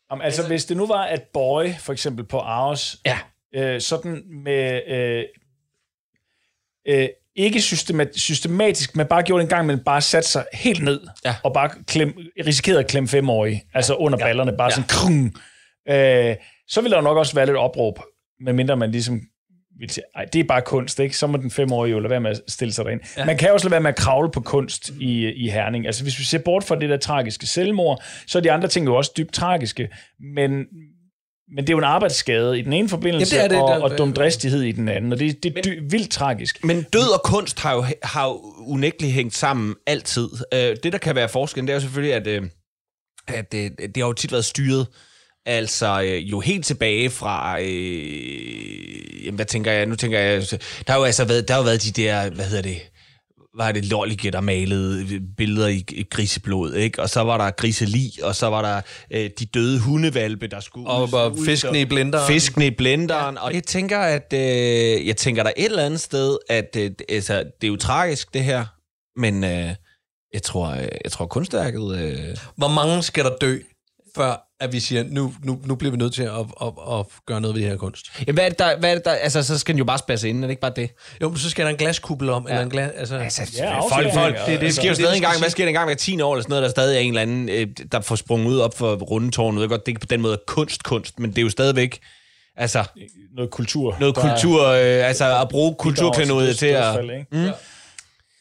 [0.10, 3.20] Om, altså, hvis det nu var, at Boy, for eksempel på Aarhus, Ja.
[3.56, 4.82] øh, sådan med...
[4.88, 5.24] Øh,
[6.88, 10.84] øh, ikke systema- systematisk, men bare gjorde det en gang, men bare satte sig helt
[10.84, 11.36] ned, Ja.
[11.44, 14.76] og bare klem, risikerede at klemme femårige, altså under ballerne, bare Ja.
[14.76, 15.26] sådan krung.
[15.90, 16.36] Øh,
[16.68, 18.00] så ville der nok også være lidt opråb,
[18.40, 19.22] medmindre man ligesom
[19.82, 21.18] ville sige, ej, det er bare kunst, ikke?
[21.18, 23.02] Så må den femårige jo lade være med at stille sig derind.
[23.18, 23.26] Ja.
[23.26, 25.86] Man kan også lade være med at kravle på kunst i, i Herning.
[25.86, 28.86] Altså, hvis vi ser bort fra det der tragiske selvmord, så er de andre ting
[28.86, 29.90] jo også dybt tragiske,
[30.36, 30.52] men,
[31.56, 33.84] men det er jo en arbejdsskade i den ene forbindelse, Jamen, det det, og, der-
[33.92, 36.64] og dumdristighed i den anden, og det, det er dy- vildt tragisk.
[36.64, 40.30] Men død og kunst har jo, har jo unægteligt hængt sammen altid.
[40.54, 42.44] Øh, det, der kan være forskellen, det er jo selvfølgelig, at, øh,
[43.28, 44.88] at øh, det har jo tit været styret.
[45.46, 50.92] Altså øh, jo helt tilbage fra, øh, jamen, hvad tænker jeg, nu tænker jeg, der
[50.92, 52.78] har jo altså været, der har jo været de der, hvad hedder det,
[53.58, 57.02] var det Lollige, der malede billeder i, i griseblod, ikke?
[57.02, 60.90] Og så var der griseli, og så var der øh, de døde hundevalpe, der skulle
[60.90, 62.28] Og, ud- og fiskene i blenderen.
[62.28, 63.42] Fiskene i blenderen, ja.
[63.42, 67.38] og jeg tænker, at øh, jeg tænker der et eller andet sted, at øh, altså,
[67.38, 68.66] det er jo tragisk, det her,
[69.20, 69.70] men øh,
[70.34, 72.00] jeg tror, øh, jeg tror kunstværket...
[72.02, 73.58] Øh, Hvor mange skal der dø,
[74.16, 76.30] før at vi siger, nu, nu, nu bliver vi nødt til at,
[76.62, 78.06] at, at gøre noget ved det her kunst?
[78.28, 79.12] ja, hvad, er det, der, hvad er det der...
[79.12, 80.90] Altså, så skal den jo bare spasse ind, er det ikke bare det?
[81.22, 82.54] Jo, men så skal der en glaskuppel om, ja.
[82.54, 82.92] eller en glas...
[82.98, 85.34] Altså, Altså, Ja, folk, folk, og- det, det altså, sker jo det, stadig en gang,
[85.34, 86.96] skal hvad sker der en gang hver 10 år eller sådan noget, der er stadig
[86.96, 89.62] er en eller anden, øh, der får sprunget ud op for rundetårnet.
[89.62, 92.00] Jeg godt, det er ikke på den måde kunst, kunst, men det er jo stadigvæk,
[92.58, 92.84] altså,
[93.36, 93.98] Noget kultur.
[94.00, 96.84] noget kultur, øh, altså at bruge kulturklenodiet til at...
[96.84, 97.26] dødsfald, ikke?
[97.32, 97.50] Mm.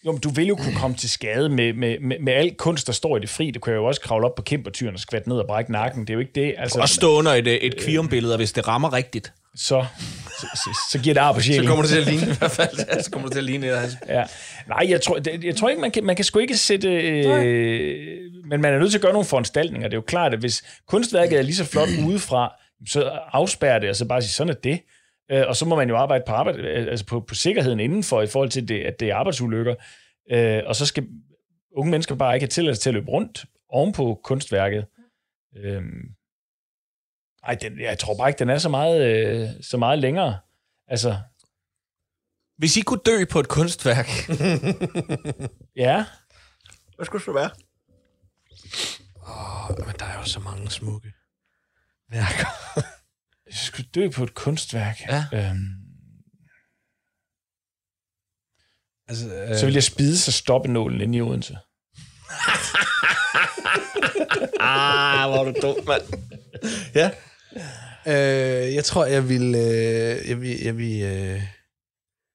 [0.06, 2.86] Jo, men du vil jo kunne komme til skade med, med, med, med al kunst,
[2.86, 3.50] der står i det fri.
[3.50, 6.00] Du kan jo også kravle op på kæmpertyren og skvatte ned og brække nakken.
[6.00, 6.54] Det er jo ikke det.
[6.58, 9.84] Altså, Og stå under et, et kviumbillede, og hvis det rammer rigtigt, så,
[10.40, 11.64] så, så, så giver det ar på sjælen.
[11.64, 12.78] Så kommer det til at ligne i hvert fald.
[12.88, 14.24] Ja, så kommer det til at ligne et hans Ja.
[14.68, 16.88] Nej, jeg tror, det, jeg tror ikke, man kan, man kan sgu ikke sætte...
[16.88, 19.88] Øh, men man er nødt til at gøre nogle foranstaltninger.
[19.88, 22.52] Det er jo klart, at hvis kunstværket er lige så flot udefra,
[22.88, 24.80] så afspærrer det, og så bare sige, sådan er det.
[25.30, 28.22] Øh, og så må man jo arbejde på, arbejde, øh, altså på, på sikkerheden indenfor,
[28.22, 29.74] i forhold til, det, at det er arbejdsulykker.
[30.30, 31.08] Øh, og så skal
[31.76, 34.86] unge mennesker bare ikke have tilladelse til at løbe rundt oven på kunstværket.
[35.56, 35.82] Øh,
[37.42, 40.38] ej, den, jeg tror bare ikke, den er så meget, øh, så meget længere.
[40.88, 41.16] Altså,
[42.56, 44.08] Hvis I kunne dø på et kunstværk,
[45.76, 46.04] ja.
[46.96, 47.50] hvad skulle det så være?
[49.28, 51.12] Åh, men der er jo så mange smukke
[52.10, 52.46] værker.
[53.50, 55.00] Jeg skulle dø på et kunstværk.
[55.00, 55.24] Ja.
[55.32, 55.66] Øhm,
[59.08, 61.56] Altså, øh, så vil jeg spide sig stoppenålen inde i Odense.
[64.62, 66.02] Ah, hvor er du dum, mand.
[66.94, 67.10] Ja.
[68.06, 71.28] øh, jeg tror, jeg vil, øh, jeg vil, jeg vil, øh,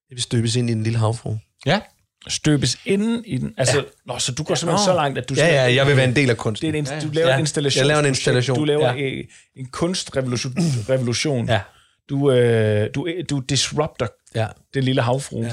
[0.10, 1.38] jeg vil støbes ind i en lille havfru.
[1.66, 1.82] Ja.
[2.28, 3.54] Støbes inden i den.
[3.58, 3.84] Altså, ja.
[4.06, 4.94] nå, så du går simpelthen Nå.
[4.94, 5.34] så langt, at du...
[5.38, 6.76] Ja, ja, jeg vil være en del af Det kunsten.
[6.76, 7.34] er en, du laver Ja.
[7.34, 7.80] en installation.
[7.80, 8.58] Jeg laver en installation.
[8.58, 9.00] Du laver Ja.
[9.08, 10.54] en, en kunstrevolution.
[10.90, 11.50] revolution.
[11.50, 11.62] Ja.
[12.10, 14.48] Du, øh, du, du disrupter Ja.
[14.74, 15.52] det lille havfru, ja.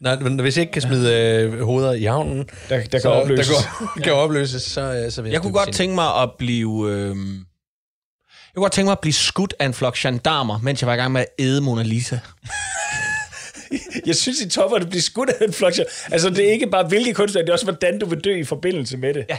[0.00, 3.08] Nej, men hvis jeg ikke kan smide øh, hoveder i havnen, der, der kan så,
[3.08, 3.46] opløses.
[3.48, 6.30] der går, kan opløses, så, øh, så vil jeg, Jeg kunne godt tænke mig at
[6.38, 6.90] blive...
[6.90, 7.06] Øh...
[7.08, 10.94] Jeg kunne godt tænke mig at blive skudt af en flok gendarmer, mens jeg var
[10.94, 12.18] i gang med at æde Mona Lisa.
[14.06, 15.72] Jeg synes, i topper, at det bliver skudt af en flok.
[16.10, 18.44] Altså, det er ikke bare hvilke kunstværk, det er også, hvordan du vil dø i
[18.44, 19.26] forbindelse med det.
[19.28, 19.38] Ja.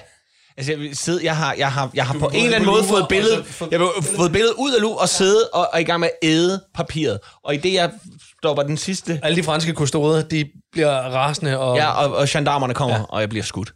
[0.57, 2.83] Altså, jeg, vil sidde, jeg har, jeg har, jeg har på en eller anden måde
[2.83, 5.99] fået billedet, jeg har fået billedet ud af lu og sidde og, og i gang
[5.99, 7.19] med at æde papiret.
[7.43, 7.91] Og i det, jeg
[8.39, 12.73] stopper den sidste, Alle de franske kustoder, de bliver rasende, og ja, og, og gendarmerne
[12.73, 13.03] kommer, ja.
[13.03, 13.73] og jeg bliver skudt.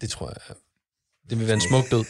[0.00, 0.56] det tror jeg,
[1.30, 2.04] det vil være en smuk død.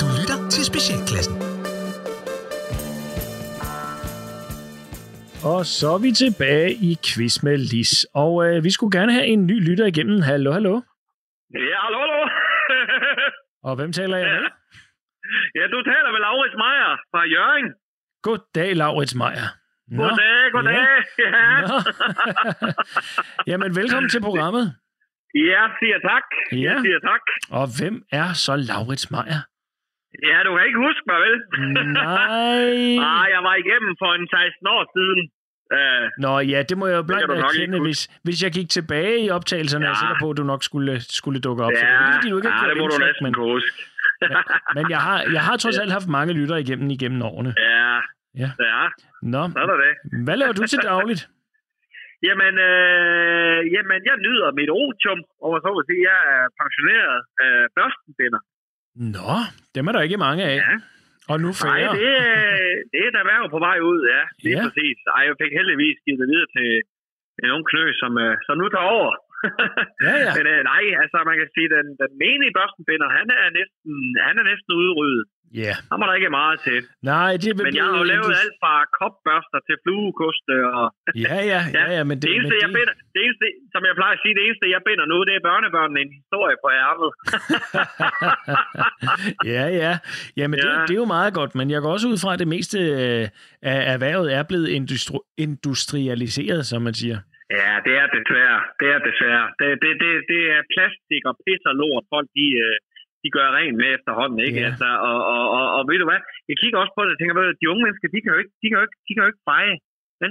[0.00, 1.33] Du lytter til Specialklassen.
[5.52, 7.92] Og så er vi tilbage i quiz med Lis.
[8.22, 10.18] Og øh, vi skulle gerne have en ny lytter igennem.
[10.30, 10.74] Hallo, hallo.
[11.70, 12.20] Ja, hallo, hallo.
[13.68, 14.44] Og hvem taler jeg med?
[15.58, 17.68] ja, du taler med Laurits Meier fra Jørgen.
[18.22, 19.48] Goddag, Laurits Meier.
[19.96, 20.78] Nå, Goddag, goddag.
[21.18, 21.60] Ja.
[21.70, 21.76] Nå.
[23.50, 24.64] Jamen, velkommen til programmet.
[25.34, 26.26] Jeg siger tak.
[26.52, 26.56] Ja.
[26.58, 27.24] Jeg siger tak.
[27.58, 29.40] Og hvem er så Laurits Meier?
[30.30, 31.36] Ja, du kan ikke huske mig, vel?
[32.00, 32.74] Nej.
[33.10, 35.20] ah, jeg var igennem for en 16 år siden.
[35.78, 37.78] Uh, Nå ja, det må jeg jo blankt erkende.
[37.86, 39.88] Hvis, hvis jeg gik tilbage i optagelserne, ja.
[39.88, 40.02] er jeg Ja.
[40.02, 41.72] sikker på, at du nok skulle, skulle dukke op.
[41.80, 43.76] Så ja, det er du ikke ja, det må gjort du næsten men, huske.
[44.76, 47.52] men jeg har, jeg har trods alt haft mange lyttere igennem igennem årene.
[47.58, 47.94] ja,
[48.42, 48.50] Ja.
[48.72, 48.82] ja,
[49.34, 49.92] Nå, sådan er det.
[50.26, 51.22] hvad laver du til dagligt?
[52.28, 57.64] Jamen, øh, jamen, jeg nyder mit otium, og så vil sige, jeg er pensioneret øh,
[57.76, 58.40] børstenbinder.
[59.16, 59.32] Nå,
[59.74, 60.56] dem er der ikke mange af.
[60.56, 60.76] Ja.
[61.32, 61.92] Og nu Nej, færre.
[61.98, 64.22] det, er- det er et erhverv på vej ud, ja.
[64.44, 64.60] Lige Ja.
[64.60, 64.64] ja.
[64.68, 64.98] præcis.
[65.16, 66.68] Ej, jeg fik heldigvis givet det videre til
[67.42, 69.12] en ung knø, som, øh, som nu tager over.
[70.06, 70.30] Ja, ja.
[70.38, 73.92] Men øh, nej, altså man kan sige, den, den menige børstenbinder, han er næsten,
[74.28, 75.24] han er næsten udryddet.
[75.62, 75.74] Ja.
[75.90, 76.78] Han var der ikke meget til.
[77.12, 80.86] Nej, det er Men jeg har jo lavet indus- alt fra kopbørster til fluekoste og...
[81.26, 83.80] Ja, ja, ja, ja, men det, Det men eneste, jeg det, binder, det eneste, som
[83.88, 86.68] jeg plejer at sige, det eneste, jeg binder nu, det er børnebørnene en historie på
[86.86, 87.10] ærmet.
[89.54, 89.92] ja, ja.
[90.40, 90.82] Jamen, Det, Ja.
[90.88, 93.24] det er jo meget godt, men jeg går også ud fra, at det meste øh,
[93.72, 97.18] af erhvervet er blevet industri- industrialiseret, som man siger.
[97.60, 98.60] Ja, det er desværre.
[98.80, 99.46] Det er desværre.
[99.58, 102.74] Det, det, det, det er plastik og pis og lort, folk de, øh,
[103.24, 104.60] de gør rent med efterhånden, ikke?
[104.60, 104.66] Ja.
[104.68, 106.20] Altså, og, og, og, og, ved du hvad?
[106.50, 108.54] Jeg kigger også på det og tænker, du, de unge mennesker, de kan jo ikke,
[108.60, 109.74] de kan jo ikke, de kan jo ikke feje.
[110.22, 110.30] Men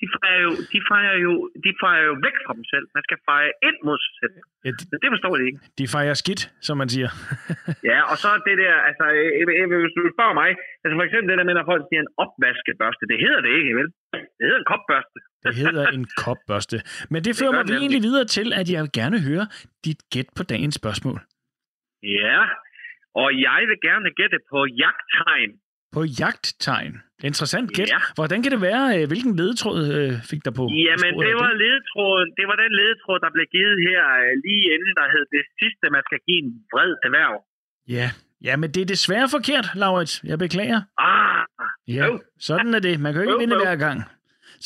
[0.00, 1.32] de fejrer jo, de fejrer jo,
[1.64, 2.86] de fejrer jo væk fra dem selv.
[2.96, 4.34] Man skal feje ind mod sig selv.
[4.64, 5.58] Ja, de, det forstår de ikke.
[5.80, 7.10] de fejrer skidt, som man siger.
[7.90, 9.04] Ja, og så det der, altså,
[9.84, 10.50] hvis du spørger mig,
[10.82, 13.72] altså for eksempel det der med, når folk siger en opvaskebørste, det hedder det ikke,
[13.80, 13.88] vel?
[14.38, 15.18] Det hedder en kopbørste.
[15.44, 16.76] Det hedder en kopbørste.
[17.12, 17.84] Men det fører mig det nemlig.
[17.84, 19.44] egentlig videre til, at jeg vil gerne høre
[19.86, 21.18] dit gæt på dagens spørgsmål.
[22.02, 22.38] Ja,
[23.22, 25.50] og jeg vil gerne gætte på jagttegn.
[25.96, 26.94] På jagttegn.
[27.30, 27.88] Interessant gæt.
[27.94, 28.00] Ja.
[28.18, 28.84] Hvordan kan det være?
[28.96, 30.64] øh, Hvilken ledetråd øh, fik der på?
[30.88, 34.92] Jamen, det var, ledetråden, det var den ledetråd, der blev givet her øh, lige inden,
[35.00, 37.36] der hed det sidste, man skal give en vred erhverv.
[37.96, 38.06] Ja.
[38.46, 40.14] ja, men det er desværre forkert, Laurits.
[40.30, 40.80] Jeg beklager.
[40.98, 41.44] Ah,
[41.96, 42.20] Ja, Øv.
[42.48, 43.00] sådan er det.
[43.00, 43.62] Man kan jo ikke Øv, vinde øv.
[43.64, 43.98] hver gang.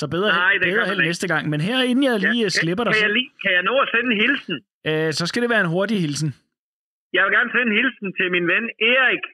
[0.01, 1.49] Så bedre, Nej, held, det bedre held næste gang.
[1.53, 3.89] Men her, inden jeg lige ja, slipper dig, kan, jeg lige, kan jeg nå at
[3.95, 4.57] sende en hilsen?
[4.91, 6.35] øh, så skal det være en hurtig hilsen.
[7.15, 9.25] Jeg vil gerne sende en hilsen til min ven Erik.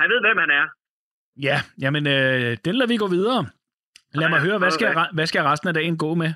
[0.00, 0.66] Han ved, hvem han er.
[1.48, 3.42] Ja, jamen, øh, den lader vi gå videre.
[4.18, 6.30] Lad Ja, mig høre, hvad skal, hvad skal resten af dagen gå med?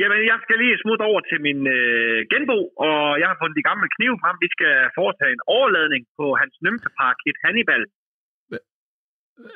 [0.00, 3.68] Jamen, jeg skal lige smutte over til min øh, genbo, og jeg har fundet de
[3.70, 4.36] gamle knive frem.
[4.44, 7.82] Vi skal foretage en overladning på hans nymfeparakit Hannibal.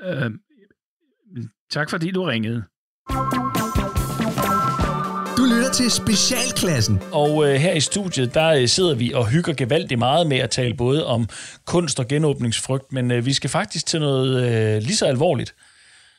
[0.08, 0.30] Øh,
[1.76, 2.60] tak fordi du ringede.
[5.36, 7.02] Du lytter til Specialklassen.
[7.12, 10.50] Og øh, her i studiet, der øh, sidder vi og hygger gevaldigt meget med at
[10.50, 11.28] tale både om
[11.64, 15.54] kunst og genåbningsfrygt, men øh, vi skal faktisk til noget øh, lige så alvorligt.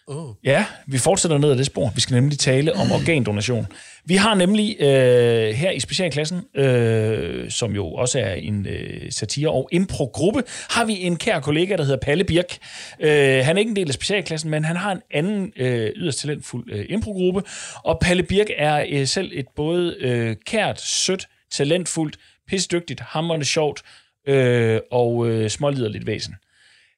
[0.07, 0.35] Oh.
[0.43, 1.91] Ja, vi fortsætter ned ad det spor.
[1.95, 3.67] Vi skal nemlig tale om organdonation.
[4.07, 9.49] Vi har nemlig øh, her i specialklassen, øh, som jo også er en øh, satire-
[9.49, 12.57] og impro-gruppe, har vi en kær kollega, der hedder Palle Birk.
[12.99, 16.19] Øh, han er ikke en del af specialklassen, men han har en anden øh, yderst
[16.19, 17.43] talentfuld øh, impro-gruppe,
[17.83, 23.83] og Palle Birk er øh, selv et både øh, kært, sødt, talentfuldt, pissedygtigt, hammerende sjovt
[24.27, 26.33] øh, og øh, småliderligt væsen.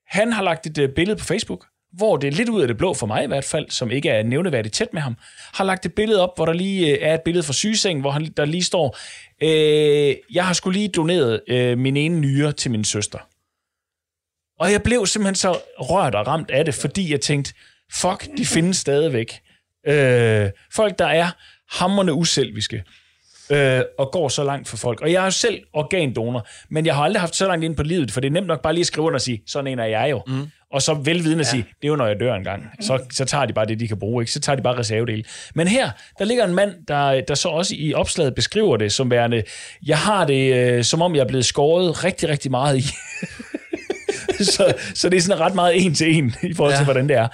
[0.08, 2.78] Han har lagt et øh, billede på Facebook, hvor det er lidt ud af det
[2.78, 5.16] blå for mig i hvert fald, som ikke er nævneværdigt tæt med ham,
[5.54, 8.12] har lagt et billede op, hvor der lige øh, er et billede fra sygesengen, hvor
[8.12, 8.98] han, der lige står,
[9.44, 13.20] øh, jeg har skulle lige doneret øh, min ene nyre til min søster.
[14.60, 17.54] Og jeg blev simpelthen så rørt og ramt af det, fordi jeg tænkte,
[17.94, 19.42] fuck, de findes stadigvæk.
[19.88, 21.32] Øh, folk, der er
[21.70, 22.84] hammerne uselviske
[23.50, 25.02] øh, og går så langt for folk.
[25.02, 27.84] Og jeg er jo selv organdonor, men jeg har aldrig haft så langt ind på
[27.84, 29.80] livet, for det er nemt nok bare lige at skrive under og sige, sådan en
[29.80, 30.22] er jeg jo.
[30.28, 30.48] Mm.
[30.74, 32.70] Og så velvidende at sige, det er jo, når jeg dør engang.
[32.82, 34.32] Så, så tager de bare det, de kan bruge, ikke?
[34.32, 35.24] Så tager de bare reservedele.
[35.56, 39.12] Men her, der ligger en mand, der, der så også i opslaget beskriver det som
[39.12, 39.44] værende,
[39.86, 42.84] jeg har det, øh, som om jeg er blevet skåret rigtig, rigtig meget i.
[44.44, 46.84] så, så det er sådan ret meget en til en, i forhold til, Ja.
[46.84, 47.28] hvordan det er.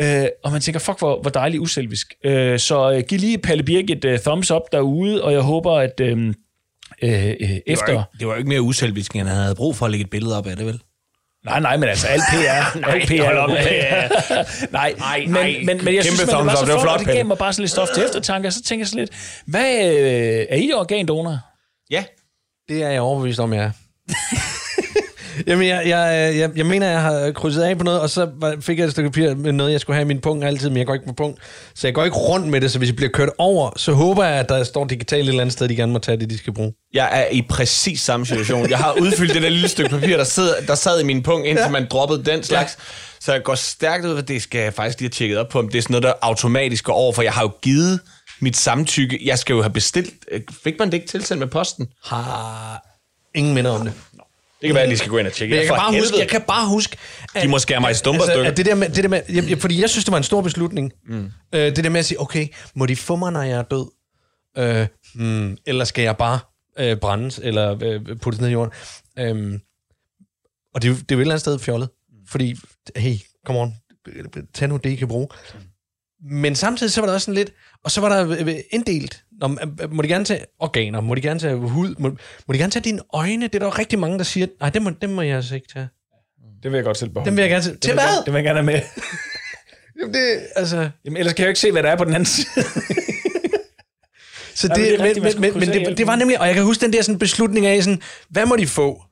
[0.00, 2.14] Øh, og man tænker, fuck, hvor, hvor dejligt uselvisk.
[2.24, 5.78] Øh, så øh, giv lige Palle Birk et øh, thumbs up derude, og jeg håber,
[5.78, 6.34] at øh,
[7.02, 7.86] øh, øh, efter...
[7.86, 9.90] Det var, ikke, det var jo ikke mere uselvisk, end han havde brug for at
[9.90, 10.80] lægge et billede op af det, vel?
[11.44, 12.78] Nej, nej, men altså, alt PR.
[12.80, 13.50] nej, alt PR op.
[14.72, 17.06] nej, Nej, men, men, men jeg Kæmpe synes, man, det var så flot, og det
[17.06, 19.90] gav mig bare sådan lidt stof til eftertanke, og så tænker jeg sådan lidt, hvad,
[19.90, 21.38] øh, er I organdonorer?
[21.90, 22.04] Ja.
[22.68, 23.70] Det er jeg overbevist om, jeg er.
[25.46, 28.28] Jamen, jeg, jeg, jeg, jeg mener, jeg har krydset af på noget, og så
[28.60, 30.78] fik jeg et stykke papir med noget, jeg skulle have i min punkt altid, men
[30.78, 31.40] jeg går ikke på punkt.
[31.74, 34.24] Så jeg går ikke rundt med det, så hvis jeg bliver kørt over, så håber
[34.24, 36.38] jeg, at der står digitalt et eller andet sted, de gerne må tage det, de
[36.38, 36.72] skal bruge.
[36.94, 38.70] Jeg er i præcis samme situation.
[38.70, 41.46] Jeg har udfyldt det der lille stykke papir, der, sidder, der sad i min punkt,
[41.46, 41.70] indtil ja.
[41.70, 42.76] man droppede den slags.
[42.78, 42.84] Ja.
[43.20, 45.58] Så jeg går stærkt ud, at det skal jeg faktisk lige have tjekket op på,
[45.58, 48.00] om det er sådan noget, der automatisk går over, for jeg har jo givet
[48.40, 49.20] mit samtykke.
[49.24, 50.14] Jeg skal jo have bestilt.
[50.64, 51.86] Fik man det ikke tilsendt med posten?
[52.04, 52.82] Har
[53.34, 53.92] ingen minder om det.
[54.66, 55.52] Kan være, jeg lige skal gå ind og tjekke.
[55.54, 56.96] Men jeg For kan, bare huske, jeg kan bare huske...
[57.34, 59.20] At, De må skære mig i stumper altså, at det der med, det der med
[59.28, 60.92] jeg, jeg, fordi jeg synes, det var en stor beslutning.
[61.08, 61.30] Mm.
[61.54, 63.90] Øh, det der med at sige, okay, må de få mig, når jeg er død?
[64.58, 66.38] Øh, hmm, eller skal jeg bare
[66.78, 68.72] øh, brændes, eller øh, puttes ned i jorden?
[69.18, 69.60] Øhm,
[70.74, 71.88] og det, det er jo et eller andet sted fjollet.
[72.28, 72.56] Fordi,
[72.96, 73.14] hey,
[73.46, 73.74] come on,
[74.54, 75.28] tag nu det, I kan bruge.
[76.30, 77.52] Men samtidig så var der også sådan lidt,
[77.84, 81.20] og så var der øh, inddelt, Nå, øh, må de gerne tage organer, må de
[81.20, 82.08] gerne tage hud, må,
[82.48, 83.42] må de gerne tage dine øjne?
[83.46, 85.54] Det er der jo rigtig mange, der siger, nej, det må, det må jeg altså
[85.54, 85.88] ikke tage.
[86.62, 87.30] Det vil jeg godt selv beholde.
[87.30, 87.76] Dem vil jeg gerne tage.
[87.76, 88.02] Til hvad?
[88.04, 88.80] gerne- Det vil jeg gerne have med.
[90.00, 90.90] Jamen, det, altså...
[91.04, 92.46] Jamen, ellers kan jeg jo ikke se, hvad der er på den anden side.
[94.54, 96.64] Så det, det er men, rigtigt, men, men, det, det var nemlig, og jeg kan
[96.64, 99.02] huske den der sådan beslutning af sådan, hvad må de få?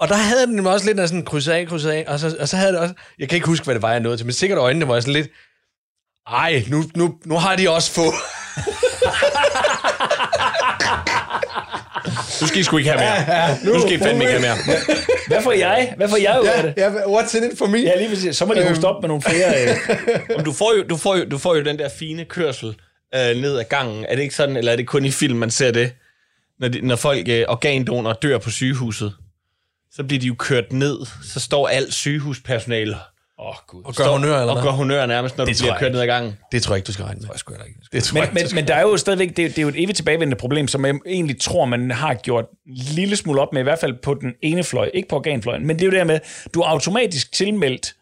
[0.00, 2.48] Og der havde den også lidt af sådan krydset af, krydset af, og så, og
[2.48, 4.32] så havde det også, jeg kan ikke huske, hvad det var, jeg nåede til, men
[4.32, 5.28] sikkert øjnene var sådan lidt,
[6.28, 8.04] ej, nu, nu, nu har de også få.
[12.40, 13.74] Nu skal I sgu ikke have mere.
[13.74, 14.56] Nu skal I fandme ikke have mere.
[15.28, 15.94] Hvad får jeg?
[15.96, 16.74] Hvad får jeg ud af det?
[16.76, 17.78] ja, what's in it for me?
[17.78, 18.36] Ja, lige præcis.
[18.36, 18.68] Så må de Øhm.
[18.68, 19.62] hoste op med nogle flere...
[19.62, 19.76] Øh.
[20.38, 22.68] Om du, får jo, du, får jo, du får jo den der fine kørsel
[23.14, 24.04] øh, ned ad gangen.
[24.08, 25.92] Er det ikke sådan, eller er det kun i film, man ser det?
[26.60, 29.12] Når, de, når folk øh, organdonorer dør på sygehuset,
[29.92, 30.98] så bliver de jo kørt ned.
[31.24, 32.96] Så står alt sygehuspersonale
[33.38, 33.82] Åh, oh, gud.
[33.84, 34.62] Og gør honør, eller og hvad?
[34.62, 35.92] gør honør nærmest, når Det du tror bliver jeg kørt ikke.
[35.94, 36.38] ned ad gangen.
[36.52, 37.28] Det tror jeg ikke, du skal regne med.
[37.28, 37.80] Det tror jeg ikke.
[37.92, 39.68] Det tror Men, jeg men, ikke, men der er jo stadigvæk, det, det er jo
[39.68, 43.52] et evigt tilbagevendende problem, som jeg egentlig tror, man har gjort en lille smule op
[43.52, 45.98] med, i hvert fald på den ene fløj, ikke på organfløjen, men det er jo
[45.98, 46.20] det med,
[46.54, 47.94] du er automatisk tilmeldt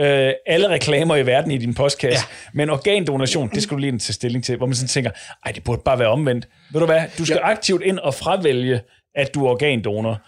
[0.00, 2.50] øh, alle reklamer i verden i din postkasse, ja.
[2.54, 5.10] men organdonation, det skal du lige tage stilling til, hvor man sådan tænker,
[5.46, 6.48] ej, det burde bare være omvendt.
[6.72, 7.50] Ved du hvad, du skal ja.
[7.50, 8.80] aktivt ind og fravælge,
[9.14, 10.20] at du er organdonor.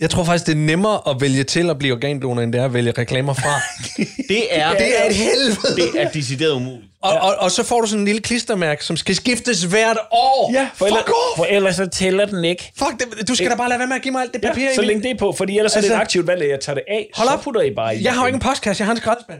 [0.00, 2.64] Jeg tror faktisk, det er nemmere at vælge til at blive organdonor, end det er
[2.64, 3.60] at vælge reklamer fra.
[4.28, 5.76] Det er, det er et helvede.
[5.76, 6.84] det er decideret umuligt.
[7.02, 10.50] Og, og, og så får du sådan en lille klistermærke, som skal skiftes hvert år.
[10.52, 11.36] Ja, for, Fuck ellers, off!
[11.36, 12.72] for ellers så tæller den ikke.
[12.78, 14.62] Fuck, det, du skal da bare lade være med at give mig alt det papir.
[14.62, 16.42] Ja, så længe det er på, fordi ellers altså, er det Altså- et aktivt valg,
[16.42, 17.10] at jeg tager det af.
[17.14, 17.40] Hold op.
[17.40, 18.04] putter I bare i.
[18.04, 19.38] Jeg har jo ikke en postkasse, jeg har en skraldespand.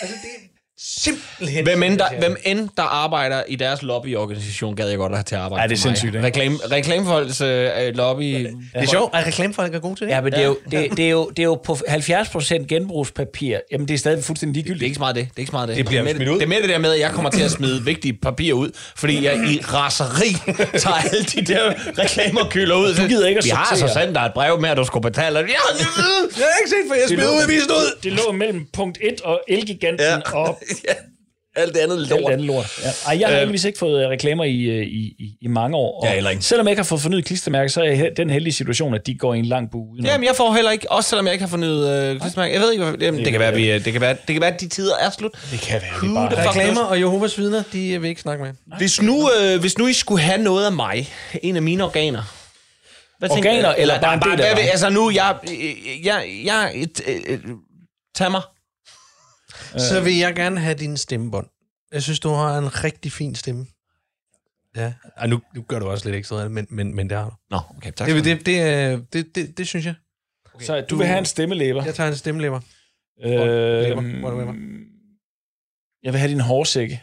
[0.00, 0.30] altså, det,
[0.84, 1.64] simpelthen...
[1.64, 5.24] Hvem end, der, hvem end der arbejder i deres lobbyorganisation, gad jeg godt at have
[5.24, 6.26] til at arbejde Ja, det er sindssygt, ikke?
[6.26, 8.44] Reklame, reklamefolks øh, lobby...
[8.44, 10.12] Det er sjovt, at reklamefolk er gode til det.
[10.12, 13.58] Ja, men det er, jo, det, det, er jo, det er jo på 70% genbrugspapir.
[13.72, 14.80] Jamen, det er stadig fuldstændig ligegyldigt.
[14.80, 15.24] Det er ikke så meget det.
[15.30, 15.76] Det er ikke så meget det.
[15.76, 16.34] Det bliver er mere, smidt ud.
[16.34, 18.70] Det er mere det der med, at jeg kommer til at smide vigtige papirer ud,
[18.96, 20.36] fordi jeg i raseri
[20.78, 22.94] tager alle de der reklamerkylder ud.
[22.94, 25.02] Du gider ikke at Vi har så sendt dig et brev med, at du skulle
[25.02, 25.38] betale.
[25.38, 27.98] Ja, Jeg har ikke set, for jeg Det smider ud, vist ud.
[28.02, 30.38] Det lå mellem punkt 1 og Elgiganten ja.
[30.38, 30.62] og
[31.56, 32.32] alt det andet alt lort.
[32.32, 32.66] andet lort.
[32.82, 32.88] Ja.
[33.06, 36.00] Ej, jeg har heldigvis ikke fået øh, reklamer i, øh, i, i, i mange år.
[36.00, 36.42] Og Jeg heller ikke.
[36.42, 39.14] Selvom jeg ikke har fået fornyet klistermærke, så er jeg den heldige situation, at de
[39.14, 39.96] går i en lang bue.
[39.96, 40.04] nu.
[40.04, 42.54] Jamen, jeg får heller ikke, også selvom jeg ikke har fornyet øh, klistermærke.
[42.54, 44.40] Jeg ved ikke, hvad, jamen, det, kan være, vi, øh, det, kan være, det kan
[44.40, 45.32] være, at de tider er slut.
[45.50, 46.48] det kan være, det bare...
[46.48, 48.52] Reklamer og Jehovas vidner, de vil ikke snakke med.
[48.78, 51.08] Hvis nu, øh, hvis nu I skulle have noget af mig,
[51.42, 52.22] en af mine organer,
[53.18, 54.70] hvad Organer, eller bare en del af dig?
[54.70, 57.38] Altså nu, jeg, jeg, jeg, jeg et, øh, øh,
[58.14, 58.42] tag mig.
[59.62, 61.46] Så vil jeg gerne have din stemmebånd.
[61.92, 63.66] Jeg synes, du har en rigtig fin stemme.
[64.76, 67.34] Ja, Ej, nu, nu gør du også lidt ekstra, men, men, men det har du.
[67.50, 68.08] Nå, okay, tak.
[68.08, 69.94] Det, det, det, er- det, det, det synes jeg.
[70.60, 71.84] Så du vil have en stemmelæber.
[71.84, 72.60] Jeg tager en stemmelæber.
[73.24, 74.52] Øhm, Whatever.
[76.02, 77.02] jeg vil have din hårsække.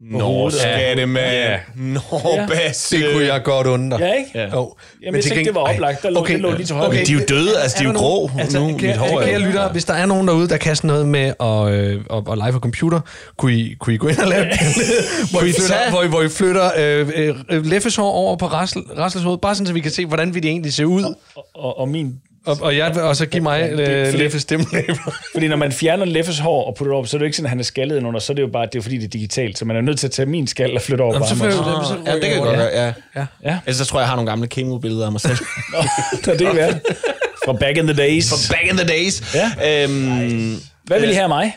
[0.00, 0.60] Nå, hovedet.
[0.60, 1.22] skatte med.
[1.22, 1.58] Ja.
[1.76, 2.00] Nå,
[2.36, 2.46] Ja.
[2.46, 2.96] Basse.
[2.96, 3.98] Det kunne jeg godt undre.
[4.00, 4.30] Ja, ikke?
[4.34, 4.44] Ja.
[4.44, 4.74] Jo.
[5.02, 6.02] Jamen, jeg tænkte, det var oplagt.
[6.02, 6.32] Der lå, okay.
[6.32, 6.88] det lå lige til højre.
[6.88, 7.06] Okay.
[7.06, 8.78] De er jo døde, altså de er jo der grå nogen- altså, nu.
[8.78, 11.08] Kære, Mit hår er kære lytter, hvis der er nogen derude, der kan sådan noget
[11.08, 13.00] med at, øh, at, at lege på computer,
[13.38, 14.44] kunne I, kunne I gå ind og lave
[15.30, 18.82] hvor, I flytter, hvor, I, hvor I flytter øh, øh, Leffes hår over på Rassel,
[18.98, 21.14] Rassels hoved, bare sådan, så vi kan se, hvordan vi det egentlig ser ud.
[21.54, 22.14] Og, og min...
[22.46, 24.94] Og, og, jeg, og så give mig det er øh, fordi- Leffes stemmelæber.
[25.34, 27.36] Fordi når man fjerner Leffes hår og putter det op, så er det jo ikke
[27.36, 29.04] sådan, at han er skaldet under, så er det jo bare, det er fordi, det
[29.04, 29.58] er digitalt.
[29.58, 31.44] Så man er nødt til at tage min skal og flytte over på Jamen, så
[31.44, 31.52] ham.
[31.52, 31.94] fører også.
[31.94, 32.92] det, så Ja, det kan jeg godt gøre, ja.
[33.16, 33.26] Ja.
[33.44, 33.58] Ja.
[33.66, 35.36] Ellers så tror jeg, jeg har nogle gamle kemo-billeder af mig selv.
[36.24, 36.72] Så det kan være.
[37.46, 38.28] Fra back in the days.
[38.28, 39.34] From back in the days.
[39.34, 39.82] Ja.
[39.84, 40.54] Øhm,
[40.84, 41.56] Hvad vil I have af mig?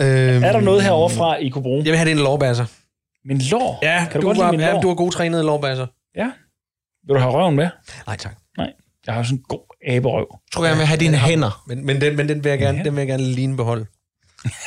[0.00, 1.82] Øhm, Er der noget herovre fra, I kunne bruge?
[1.84, 2.64] Jeg vil have det en lårbasser.
[3.28, 3.78] Min lår?
[3.82, 4.80] Ja, kan du, du, godt lide var, min ja, lår?
[4.80, 5.86] du har gode trænede lårbasser.
[6.16, 6.30] Ja.
[7.06, 7.68] Vil du have røven med?
[8.06, 8.32] Nej, tak.
[8.58, 8.70] Nej.
[9.06, 10.26] Jeg har jo sådan en god aberøv.
[10.52, 11.62] tror jeg, jeg vil have dine hænder.
[11.68, 13.86] Men, men, den, men den, vil jeg gerne, den vil jeg gerne lige beholde.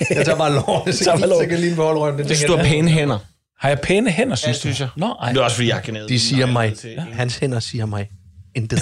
[0.09, 2.11] Jeg tager bare lår, så, kan, så kan lige beholde røven.
[2.17, 3.19] Den Jeg synes, tænker du har jeg, pæne hænder.
[3.59, 4.83] Har jeg pæne hænder, Ja, synes synes du?
[4.83, 4.89] jeg.
[4.95, 5.29] Nå, ej.
[5.31, 6.07] Det er også, fordi jeg kan ned.
[6.07, 6.73] De siger mig.
[7.13, 8.07] Hans hænder siger mig.
[8.55, 8.79] Intet.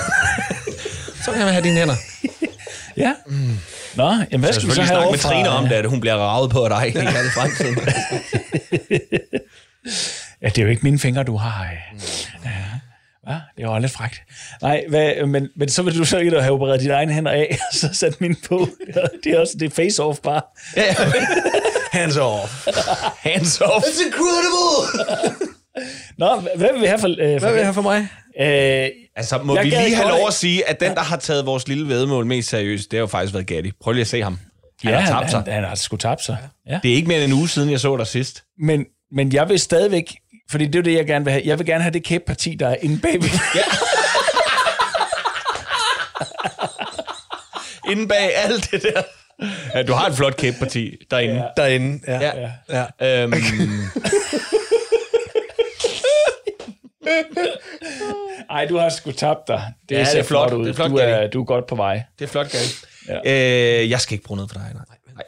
[1.23, 1.95] Så vil jeg have dine hænder.
[2.97, 3.13] Ja.
[3.95, 5.99] Nå, jamen hvad Så skal vi så have snakke med Trine om det, at hun
[5.99, 6.91] bliver ravet på dig.
[6.93, 7.77] Det er det fremtiden.
[10.41, 11.63] Ja, det er jo ikke mine fingre, du har.
[11.63, 12.01] øh.
[12.45, 12.51] Ja.
[13.25, 13.33] Hva?
[13.57, 14.21] Det er jo lidt frækt.
[14.61, 17.57] Nej, hvad, men, men så vil du så ikke have opereret dine egne hænder af,
[17.71, 18.67] og så sat mine på.
[19.23, 20.41] Det er også det er face-off bare.
[21.91, 22.67] Hands off.
[23.17, 23.85] Hands off.
[23.85, 25.05] It's incredible!
[26.17, 27.07] Nå, hvad vil vi have for...
[27.07, 28.07] Øh, for Hvad vil jeg have for mig?
[28.39, 31.67] Øh, Altså, må vi lige have lov at sige, at den, der har taget vores
[31.67, 33.71] lille vedmål mest seriøst, det har jo faktisk været Gatti.
[33.81, 34.39] Prøv lige at se ham.
[34.83, 35.41] Han ja, har han, tabt sig.
[35.41, 36.37] han, han har sgu tabt sig.
[36.69, 36.79] Ja.
[36.83, 38.43] Det er ikke mere end en uge siden, jeg så dig sidst.
[38.59, 40.15] Men, men jeg vil stadigvæk...
[40.51, 41.43] Fordi det er det, jeg gerne vil have.
[41.45, 43.29] Jeg vil gerne have det kæbeparti, der er inde bagved.
[43.55, 43.61] Ja.
[47.91, 49.01] Inden bag alt det der.
[49.75, 51.35] Ja, du har et flot kæbeparti derinde.
[51.35, 51.43] Ja.
[51.63, 52.19] Derinde, ja.
[52.19, 52.31] Ja.
[52.69, 52.85] ja.
[52.99, 53.23] ja.
[53.23, 53.33] Øhm,
[58.49, 59.73] Ej, du har sgu tabt dig.
[59.89, 60.53] Det Ja, det er ser flot.
[60.53, 60.63] ud.
[60.65, 62.03] Det er flot, du, er, du er godt på vej.
[62.19, 62.73] det er flot, Gatti.
[63.25, 63.81] Ja.
[63.83, 64.83] Øh, jeg skal ikke bruge noget for dig, nej.
[65.15, 65.25] nej.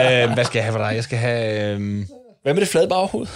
[0.24, 0.26] jo.
[0.28, 0.94] Øh, hvad skal jeg have for dig?
[0.94, 1.74] Jeg skal have...
[1.74, 2.04] Øh,
[2.42, 3.26] Hvad med det flade baghoved?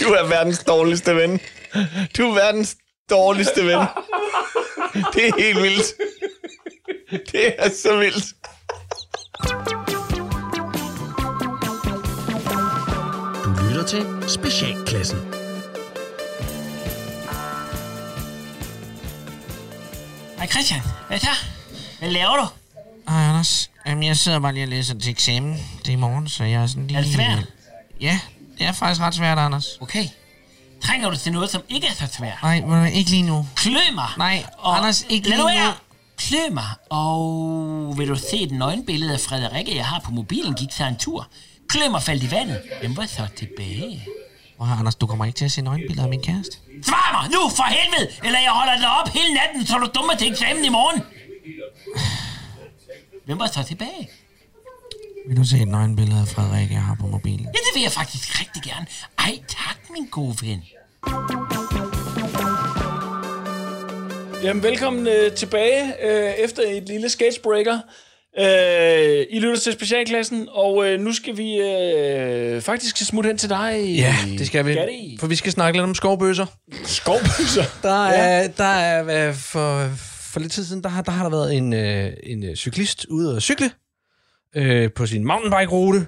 [0.00, 1.40] du er verdens dårligste ven.
[2.16, 2.76] Du er verdens
[3.10, 3.78] dårligste ven.
[5.14, 5.94] Det er helt vildt.
[7.32, 8.24] Det er så vildt.
[13.44, 15.18] Du lytter til Specialklassen.
[20.38, 21.30] Hej Christian, hvad så?
[21.98, 22.61] Hvad laver du?
[23.08, 23.70] Hej Anders.
[23.86, 25.52] Jamen, jeg sidder bare lige og læser til eksamen.
[25.78, 26.98] Det er i morgen, så jeg er sådan lige...
[26.98, 27.44] Er det svært?
[28.00, 28.18] Ja,
[28.58, 29.66] det er faktisk ret svært, Anders.
[29.80, 30.04] Okay.
[30.84, 32.38] Trænger du til noget, som ikke er så svært?
[32.42, 33.46] Nej, men ikke lige nu.
[33.56, 34.08] Klø mig!
[34.18, 35.48] Nej, Og Anders, ikke lige nu!
[36.16, 36.64] Klø mig!
[36.90, 40.96] Og vil du se et nøgenbillede af Frederikke, jeg har på mobilen, gik sig en
[40.96, 41.28] tur.
[41.68, 42.60] Klø mig faldt i vandet.
[42.80, 44.04] Hvem var så tilbage?
[44.60, 46.56] At høre, Anders, du kommer ikke til at se nøgenbilleder af min kæreste.
[46.84, 48.12] Svar mig nu, for helvede!
[48.24, 51.02] Eller jeg holder dig op hele natten, så du dummer til eksamen i morgen.
[53.24, 54.10] Hvem var så tilbage?
[55.28, 57.44] Vil du se et nøgenbillede af Frederikke, jeg har på mobilen?
[57.44, 58.86] Ja, det vil jeg faktisk rigtig gerne.
[59.18, 60.62] Ej, tak, min gode ven.
[64.42, 67.78] Jamen, velkommen øh, tilbage øh, efter et lille sketchbreaker.
[68.38, 73.48] Øh, I lytter til specialklassen, og øh, nu skal vi øh, faktisk smutte hen til
[73.48, 73.84] dig.
[73.96, 74.74] Ja, det skal vi.
[74.74, 75.16] Gatti.
[75.20, 76.46] For vi skal snakke lidt om skovbøsser.
[76.84, 77.64] Skovbøsser.
[77.82, 78.48] Der er, ja.
[78.48, 79.88] der er hvad, for
[80.32, 83.04] for lidt tid siden, der har der, har der været en, øh, en øh, cyklist
[83.04, 83.70] ude at cykle
[84.56, 86.06] øh, på sin mountainbike-rute.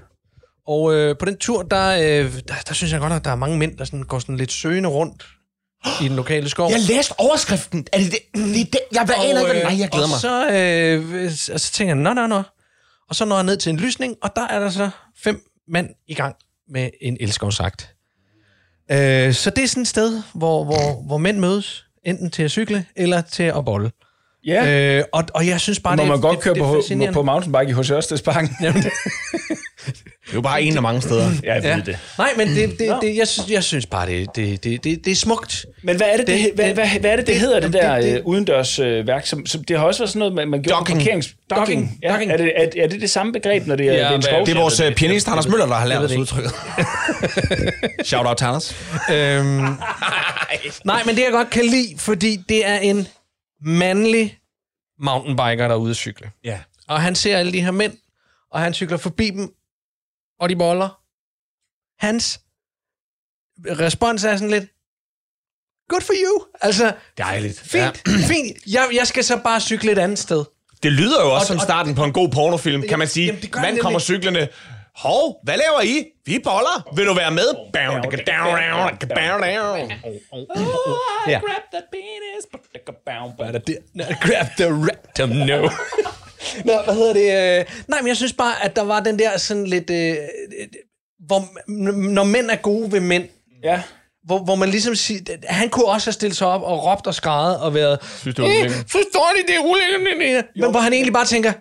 [0.67, 3.35] Og øh, på den tur, der, øh, der, der synes jeg godt, at der er
[3.37, 5.27] mange mænd, der sådan, går sådan lidt søgende rundt
[6.03, 6.71] i den lokale skov.
[6.71, 7.87] Jeg læste overskriften.
[7.93, 8.19] Er det det?
[8.35, 8.81] det, er det?
[8.93, 10.21] Jeg aner ikke, hvad- nej, jeg glæder og mig.
[10.21, 12.43] Så, øh, og så tænker jeg, nå, nå, nå.
[13.09, 14.91] Og så når jeg ned til en lysning, og der er der så
[15.25, 16.37] fem mænd i gang
[16.69, 17.95] med en elskovsagt.
[18.93, 22.51] Øh, så det er sådan et sted, hvor, hvor, hvor mænd mødes, enten til at
[22.51, 23.91] cykle eller til at bolle.
[24.47, 24.97] Ja.
[24.99, 26.63] Øh, og, og jeg synes bare, Må det, man godt det, køre det
[27.03, 27.91] er på, på mountainbike i H.C.
[27.91, 28.57] Ørstedsparken?
[28.61, 28.75] Det,
[30.25, 31.31] Det er jo bare en af mange steder.
[31.43, 31.77] Jeg ved ja.
[31.87, 31.99] det.
[32.19, 35.11] Nej, men det, det, det, jeg, synes, jeg synes bare, det, det, det, det, det
[35.11, 35.67] er smukt.
[35.83, 37.61] Men hvad er det, det, Det- hvad, det- hvad, hvad er det, det, det- hedder,
[37.61, 39.27] det, det- der det- det, udendørs øh, værk?
[39.27, 40.99] Som, som, det har også været sådan noget, man, man gjorde Dogging.
[40.99, 41.35] på parkerings...
[41.51, 41.67] Dogging.
[41.81, 41.99] Dogging.
[42.03, 42.33] Ja, Dogging.
[42.33, 44.23] er, det, er, er det det samme begreb, når det er, Ja, det er en
[44.23, 44.47] skov?
[44.47, 46.53] Det er vores uh, pianist, Anders Møller, der har lært os udtrykket.
[48.05, 48.77] Shout out til Anders.
[49.13, 49.47] Øhm,
[50.85, 53.07] nej, men det jeg godt kan lide, fordi det er en
[53.65, 54.39] mandlig
[54.99, 56.31] mountainbiker, der er ude at cykle.
[56.45, 56.61] Ja.
[56.89, 57.99] Og han ser alle de her mænd,
[58.51, 59.55] og han cykler forbi dem,
[60.41, 61.01] og de boller.
[62.07, 62.41] Hans
[63.81, 64.65] respons er sådan lidt,
[65.89, 66.45] good for you.
[66.61, 67.61] Altså, Dejligt.
[67.61, 67.91] fint, ja.
[68.29, 68.57] fint.
[68.75, 70.45] Jeg, jeg skal så bare cykle et andet sted.
[70.83, 73.27] Det lyder jo også Og- som og- starten på en god pornofilm, kan man sige.
[73.27, 74.49] Jamen, det kommer nemlig.
[74.97, 76.05] Hov, hvad laver I?
[76.27, 76.89] Vi boller.
[76.97, 77.49] Vil du være med?
[81.29, 81.39] Ja.
[81.39, 83.79] Grab the penis, put the kabow, Hvad er det?
[83.95, 85.69] No, grab the rectum, no.
[86.65, 87.67] Nå, hvad hedder det?
[87.89, 89.91] Nej, men jeg synes bare, at der var den der sådan lidt...
[89.91, 90.17] Øh,
[91.27, 91.71] hvor,
[92.13, 93.29] når mænd er gode ved mænd,
[93.63, 93.83] Ja.
[94.25, 95.21] hvor, hvor man ligesom siger...
[95.49, 97.99] Han kunne også have stillet sig op og råbt og skrejet og været...
[98.21, 100.45] Synes, det var Forstår de, det er ulækkert?
[100.57, 101.53] Men hvor han egentlig bare tænker...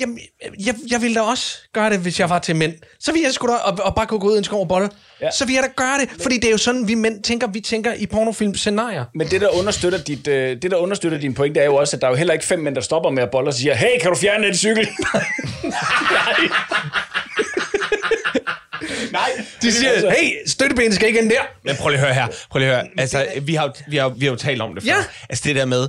[0.00, 0.18] Jamen,
[0.66, 2.72] jeg, jeg ville da også gøre det, hvis jeg var til mænd.
[3.00, 4.68] Så ville jeg sgu da, og, og bare kunne gå ud i en skov og
[4.68, 4.90] bolle.
[5.20, 5.30] Ja.
[5.30, 7.46] Så ville jeg da gøre det, fordi det er jo sådan, vi mænd tænker.
[7.46, 9.04] Vi tænker i pornofilm-scenarier.
[9.14, 12.00] Men det der, understøtter dit, øh, det, der understøtter din pointe, er jo også, at
[12.00, 13.98] der er jo heller ikke fem mænd, der stopper med at bolle og siger, hey,
[14.00, 14.88] kan du fjerne den cykel?
[15.64, 16.34] Nej.
[19.12, 19.30] Nej.
[19.62, 21.40] De siger, hey, støttebenet skal ikke ind der.
[21.64, 22.26] Men prøv lige at høre her.
[22.50, 22.88] Prøv lige at høre.
[22.98, 24.90] Altså, vi har, jo- vi har, vi har jo talt om det før.
[24.90, 25.04] Ja.
[25.28, 25.88] Altså det der med,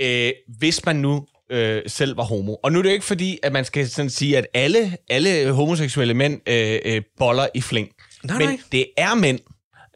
[0.00, 2.54] øh, hvis man nu øh, selv var homo.
[2.62, 5.52] Og nu er det jo ikke fordi, at man skal sådan sige, at alle, alle
[5.52, 7.88] homoseksuelle mænd øh, øh, boller i fling.
[8.24, 8.58] Nej, Men nej.
[8.72, 9.40] det er mænd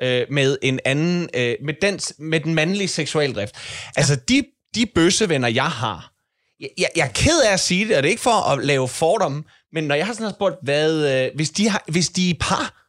[0.03, 3.55] øh, med en anden, øh, med, den, med den mandlige seksualdrift.
[3.97, 4.45] Altså de,
[4.75, 6.13] de bøssevenner, jeg har,
[6.61, 8.65] jeg, jeg, jeg er ked af at sige det, og det er ikke for at
[8.65, 12.09] lave fordomme, men når jeg har sådan har spurgt, hvad, øh, hvis, de har, hvis
[12.09, 12.89] de er par,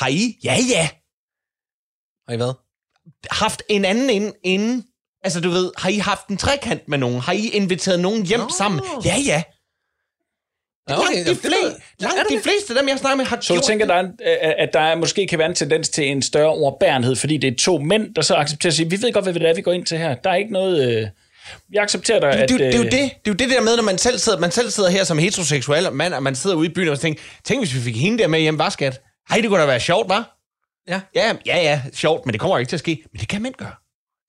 [0.00, 0.38] har I?
[0.44, 0.88] Ja, ja
[2.28, 2.52] Og I hvad?
[3.30, 4.84] haft en anden ind, inden?
[5.24, 7.20] Altså, du ved, har I haft en trekant med nogen?
[7.20, 8.50] Har I inviteret nogen hjem Nå.
[8.58, 8.80] sammen?
[9.04, 9.42] Ja, ja.
[10.88, 12.42] Langt, okay, de, det fle- ved- langt det de det?
[12.42, 13.90] fleste af dem, jeg snakker med, har Så du tænker, det.
[13.90, 17.16] der er, en- at der er, måske kan være en tendens til en større overbærenhed,
[17.16, 19.48] fordi det er to mænd, der så accepterer at sige, vi ved godt, hvad det
[19.48, 20.14] er, vi går ind til her.
[20.14, 20.96] Der er ikke noget...
[20.96, 21.06] Øh,
[21.72, 22.48] jeg accepterer dig, det, at...
[22.48, 24.18] det, det, er jo øh, det, det er jo det der med, når man selv
[24.18, 27.00] sidder, man selv sidder her som heteroseksuel mand, og man sidder ude i byen og
[27.00, 29.00] tænker, tænk hvis vi fik hende der med hjem, var skat?
[29.28, 30.36] Hej, det kunne da være sjovt, var?
[30.88, 31.00] Ja.
[31.14, 33.02] Ja, ja, ja, sjovt, men det kommer jo ikke til at ske.
[33.12, 33.72] Men det kan mænd gøre.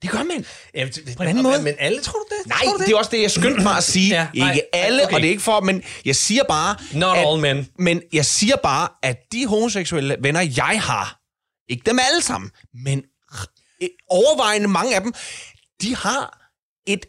[0.02, 0.46] Det gør mænd.
[0.74, 1.62] Ja, det, På en anden måde.
[1.62, 2.48] Men alle, tror du det?
[2.48, 4.08] Nej, tror du det er også det, jeg skyndte mig at sige.
[4.10, 5.14] Ja, nej, ikke alle, okay.
[5.16, 6.76] og det er ikke for, men jeg siger bare...
[6.94, 7.68] Not at, all men.
[7.80, 11.20] Men jeg siger bare, at de homoseksuelle venner, jeg har,
[11.70, 13.04] ikke dem alle sammen, men
[14.10, 15.14] overvejende mange af dem,
[15.82, 16.50] de har
[16.88, 17.06] et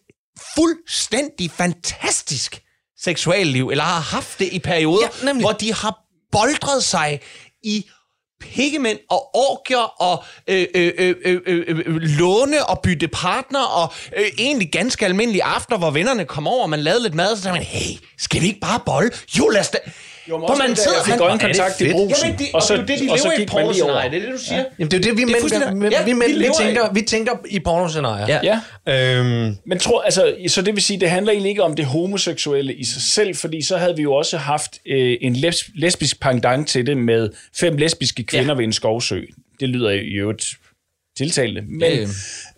[0.55, 2.63] fuldstændig fantastisk
[2.99, 5.43] seksualliv, eller har haft det i perioder, Ja, nemlig.
[5.45, 5.99] hvor de har
[6.33, 7.21] boldret sig
[7.65, 7.91] i
[8.43, 13.93] pikkemænd og orker og øh, øh, øh, øh, øh, øh, låne og bytte partner og
[14.17, 17.37] øh, egentlig ganske almindelige aftener, hvor vennerne kom over, og man lavede lidt mad, og
[17.37, 19.11] så sagde man, hey, skal vi ikke bare bolle?
[19.39, 19.79] Jo, lad os da...
[20.29, 22.73] Jo, men Hvor også man sidder- jeg fik øjenkontakt i brusen, Jamen, det, og så,
[22.77, 23.93] det er jo det, de og så lever i gik man lige over.
[23.93, 24.59] pornoscenarie, det er det, du siger.
[24.59, 24.65] Ja.
[24.79, 25.43] Jamen, det er jo det, vi Det
[25.75, 28.39] mænd, vi, ja, vi, mænd, vi lever i- tænker, vi tænker i pornoscenarier.
[28.43, 28.59] Ja.
[28.87, 29.19] Ja.
[29.19, 32.75] Øhm, Men tror, altså, så det vil sige, det handler egentlig ikke om det homoseksuelle
[32.75, 36.69] i sig selv, fordi så havde vi jo også haft øh, en lesb- lesbisk pendant
[36.69, 38.55] til det med fem lesbiske kvinder ja.
[38.57, 39.21] ved en skovsø.
[39.61, 40.47] Det lyder i øvrigt
[41.19, 41.63] tiltalende.
[41.69, 42.07] Men ja.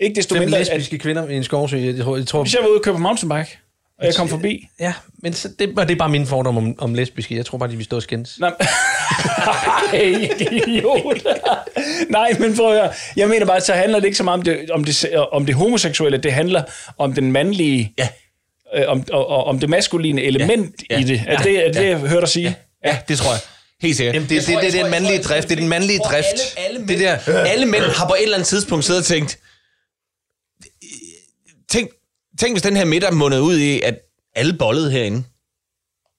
[0.01, 1.77] ikke desto fem mindre, at, lesbiske kvinder i en skovsø.
[1.77, 3.59] Jeg tror, jeg tror, hvis jeg var ude og køre på mountainbike,
[3.99, 6.75] og jeg kom forbi, ja, men så, det, og det er bare min fordom om,
[6.79, 7.37] om lesbiske.
[7.37, 8.39] Jeg tror bare, de vil stå og skændes.
[8.41, 8.53] Nej,
[9.93, 11.27] Ej, idiot.
[12.11, 12.93] Nej, men prøv at høre.
[13.17, 15.55] Jeg mener bare, så handler det ikke så meget om det, om det, om det
[15.55, 16.19] homoseksuelle.
[16.19, 16.63] Det handler
[16.99, 17.93] om den mandlige...
[17.99, 18.09] Ja.
[18.75, 20.99] Øh, om, og, og, om det maskuline element Ja.
[21.01, 21.23] i det.
[21.27, 22.57] Er det, er det, jeg hørte dig sige?
[22.85, 23.41] Ja, det tror jeg.
[23.83, 24.15] Helt sikkert.
[24.15, 25.49] Jamen, det, det, det, det, det er den mandlige drift.
[25.49, 26.27] Det er den mandlige drift.
[26.57, 29.07] Alle, alle, det mænd, der, alle mænd har på et eller andet tidspunkt siddet og
[29.07, 29.39] tænkt,
[31.71, 31.91] tænk,
[32.41, 33.99] tænk hvis den her middag mundet ud i, at
[34.37, 35.23] alle bollede herinde.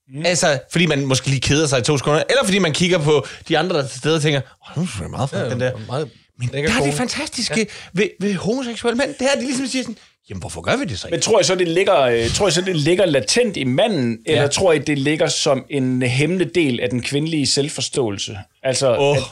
[0.07, 0.25] Mm.
[0.25, 3.25] Altså, fordi man måske lige keder sig i to sekunder, eller fordi man kigger på
[3.47, 5.59] de andre, der er til stede og tænker, åh, nu er det meget flot, den
[5.59, 5.71] der.
[5.87, 6.09] meget
[6.39, 7.65] Men der er det fantastiske ja.
[7.93, 9.97] ved, ved homoseksuelle mænd, det er, at de ligesom siger sådan,
[10.29, 12.53] Jamen, hvorfor gør vi det så Men tror jeg så, det ligger, øh, tror jeg
[12.53, 14.31] så, det ligger latent i manden, ja.
[14.31, 18.37] eller tror jeg, det ligger som en hemmelig del af den kvindelige selvforståelse?
[18.63, 19.17] Altså, Åh.
[19.17, 19.23] at,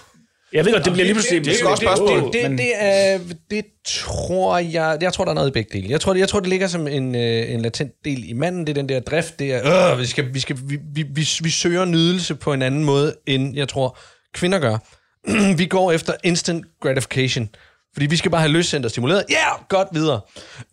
[0.54, 1.46] jeg ved godt, det bliver lige pludselig...
[1.46, 2.34] det er et godt spørgsmål.
[2.34, 4.98] Det, men- det, er, det tror jeg...
[5.02, 5.90] Jeg tror, der er noget i begge dele.
[5.90, 8.68] Jeg tror, det, jeg tror, det ligger som en, øh, en latent del i manden.
[8.68, 9.40] Det er den der drift.
[9.40, 12.62] Det er, øh, vi, skal, vi, skal, vi, vi, vi, vi søger nydelse på en
[12.62, 13.98] anden måde, end jeg tror,
[14.34, 14.78] kvinder gør.
[15.58, 17.50] vi går efter instant gratification.
[17.94, 19.26] Fordi vi skal bare have løscentre stimuleret.
[19.30, 20.22] Ja, yeah, godt videre.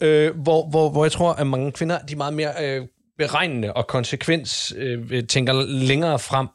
[0.00, 2.82] Øh, hvor, hvor, hvor jeg tror, at mange kvinder de er meget mere øh,
[3.18, 6.46] beregnende og konsekvens øh, tænker længere frem.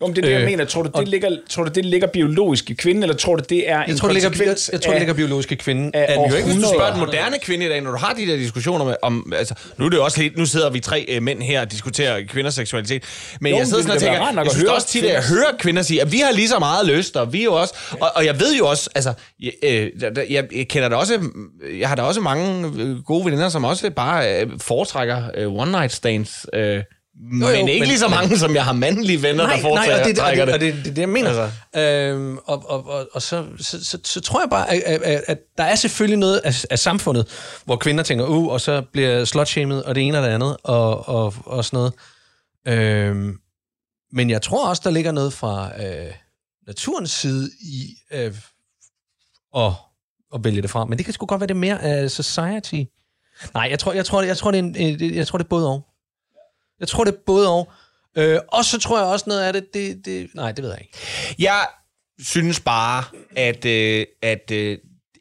[0.00, 0.64] Om det er det, jeg Øh, mener.
[0.64, 3.42] Tror du, og- det ligger, tror du, det ligger biologisk i kvinden, eller tror du,
[3.48, 5.54] det er Jeg en tror, det ligger, jeg, jeg tror, det af- ligger biologisk i
[5.54, 5.90] kvinden.
[5.94, 8.12] af at- Jo ikke, hvis du spørger den moderne kvinde i dag, når du har
[8.14, 11.04] de der diskussioner med, om, altså, nu er det også helt, nu sidder vi tre
[11.08, 13.02] øh, mænd her og diskuterer kvinders seksualitet,
[13.40, 15.82] men Jo, jeg sidder sådan og tænker, jeg synes også tit, at jeg hører kvinder
[15.82, 18.24] sige, at vi har lige så meget lyst, og vi er jo også, og, og
[18.24, 19.90] jeg ved jo også, altså, jeg, øh,
[20.30, 21.20] jeg, jeg kender da også,
[21.80, 25.70] jeg har da også mange øh, gode veninder, som også bare øh, foretrækker øh, one
[25.70, 26.80] night stands, øh,
[27.16, 29.50] Jo, jo, men ikke men- lige så mange, men- som jeg har mandlige venner, der
[29.50, 30.54] nej, foretrækker og det, og det, det.
[30.54, 31.28] og det, det, det, jeg mener.
[31.40, 31.80] Altså.
[31.80, 35.38] Øhm, og og, og, og så, så, så, så tror jeg bare, at, at, at,
[35.58, 37.28] der er selvfølgelig noget af, af samfundet,
[37.64, 41.08] hvor kvinder tænker, uh, og så bliver slutshamed, og det ene og det andet, og,
[41.08, 41.92] og, og sådan noget.
[42.68, 43.38] Øhm,
[44.12, 46.12] men jeg tror også, der ligger noget fra øh,
[46.66, 48.34] naturens side i øh,
[49.56, 49.72] at,
[50.34, 50.84] at vælge det fra.
[50.84, 52.82] Men det kan sgu godt være, det er mere af society.
[53.54, 55.48] Nej, jeg tror, jeg tror, jeg tror, det, er en, øh, jeg tror, det er
[55.48, 55.86] både og.
[56.80, 57.72] Jeg tror, det er både og.
[58.16, 60.30] Øh, og så tror jeg også noget af det, det, det...
[60.34, 60.98] Nej, det ved jeg ikke.
[61.38, 61.66] Jeg
[62.18, 63.04] synes bare,
[63.36, 64.78] at, øh, at øh,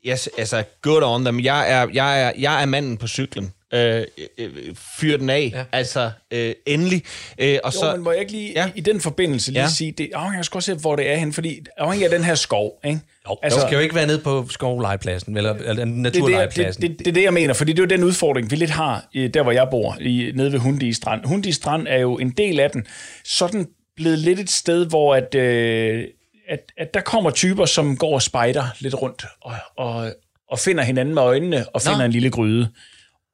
[0.08, 1.40] yes, altså, good on them.
[1.40, 3.54] Jeg er, jeg er, jeg er manden på cyklen.
[3.74, 4.06] Øh,
[4.38, 5.52] øh, fyr den af.
[5.54, 5.64] Ja.
[5.72, 7.04] Altså, øh, endelig.
[7.38, 8.68] Øh, og Jo, så, men må jeg ikke lige ja.
[8.68, 9.70] I, i den forbindelse lige ja.
[9.70, 12.24] Sige, det afhænger jeg skal også se, hvor det er hen, fordi afhængig af den
[12.24, 13.00] her skov, ikke?
[13.30, 15.94] Jo, altså, du skal jo ikke være nede på skovlegepladsen, eller, eller det, er det,
[15.94, 16.82] naturlegepladsen.
[16.82, 18.70] det, det, det er det, jeg mener, fordi det er jo den udfordring, vi lidt
[18.70, 21.26] har i, der, hvor jeg bor, i, nede ved Hundi Strand.
[21.26, 22.86] Hundi Strand er jo en del af den.
[23.26, 26.04] Sådan blevet lidt et sted, hvor at, øh,
[26.50, 30.14] at, at der kommer typer, som går og spejder lidt rundt, og, og,
[30.50, 32.04] og finder hinanden med øjnene, og finder Nå.
[32.04, 32.70] en lille gryde,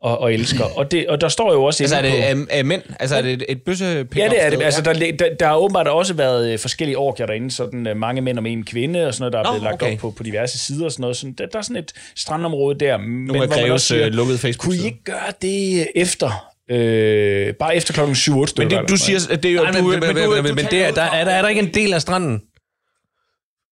[0.01, 0.63] og, og elsker.
[0.63, 2.17] Og, det, og der står jo også altså, er det på...
[2.17, 2.81] er, er mænd?
[2.99, 3.85] Altså, er det et, et bøsse
[4.15, 4.61] Ja, det er det.
[4.61, 8.21] Altså, der, der, der har åbenbart også været øh, forskellige orgier derinde, sådan øh, mange
[8.21, 9.93] mænd om en kvinde, og sådan noget, der er Nå, blevet lagt okay.
[9.93, 11.17] op på, på diverse sider og sådan noget.
[11.17, 12.97] Sådan, der, der er sådan et strandområde der.
[12.97, 16.49] Men Nogle af Greves øh, lukkede kunne I ikke gøre det efter?
[16.71, 19.63] Øh, bare efter klokken 7-8 Men det, du siger, at det er jo...
[19.63, 21.41] Nej, men, du, men, men, du- men, du men det er, der, er, der, er
[21.41, 22.41] der ikke en del af stranden?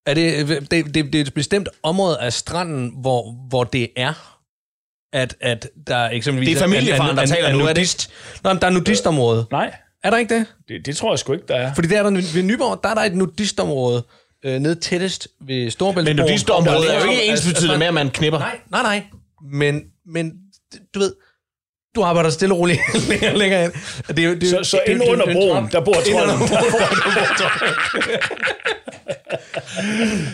[0.05, 4.36] Er det, det, det, det er et bestemt område af stranden, hvor, hvor det er,
[5.13, 6.49] at, at der eksempelvis...
[6.49, 8.11] Det er familiefaren, der taler nu, er nudist.
[8.43, 9.45] Nå, men der er nudistområde.
[9.51, 10.45] Nej, Er der ikke det?
[10.67, 11.73] det, det tror jeg sgu ikke, der er.
[11.73, 14.03] Fordi der er der, ved Nyborg, der er der et nudistområde
[14.45, 16.15] øh, nede tættest ved Storebæltsbroen.
[16.17, 18.39] Men nudistområdet er jo ikke Altså, ens betydende med, at man knipper.
[18.39, 19.03] Nej, nej, nej.
[19.51, 20.33] Men, men
[20.95, 21.13] du ved,
[21.97, 22.79] du arbejder stille og roligt
[23.09, 23.71] længere, længere ind.
[24.07, 26.39] Det er, det, Så, så det inde er under en broen, der bor trolden.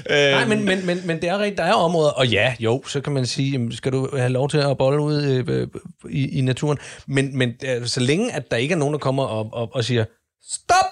[0.10, 3.02] Nej, men, men, men, men det er rigtigt, der er områder, og ja, jo, så
[3.02, 5.68] kan man sige, jamen, skal du have lov til at bolle ud øh, øh,
[6.10, 6.78] i, i naturen.
[7.08, 9.84] Men, men øh, så længe, at der ikke er nogen, der kommer op, op og
[9.84, 10.06] siger,
[10.52, 10.86] stop,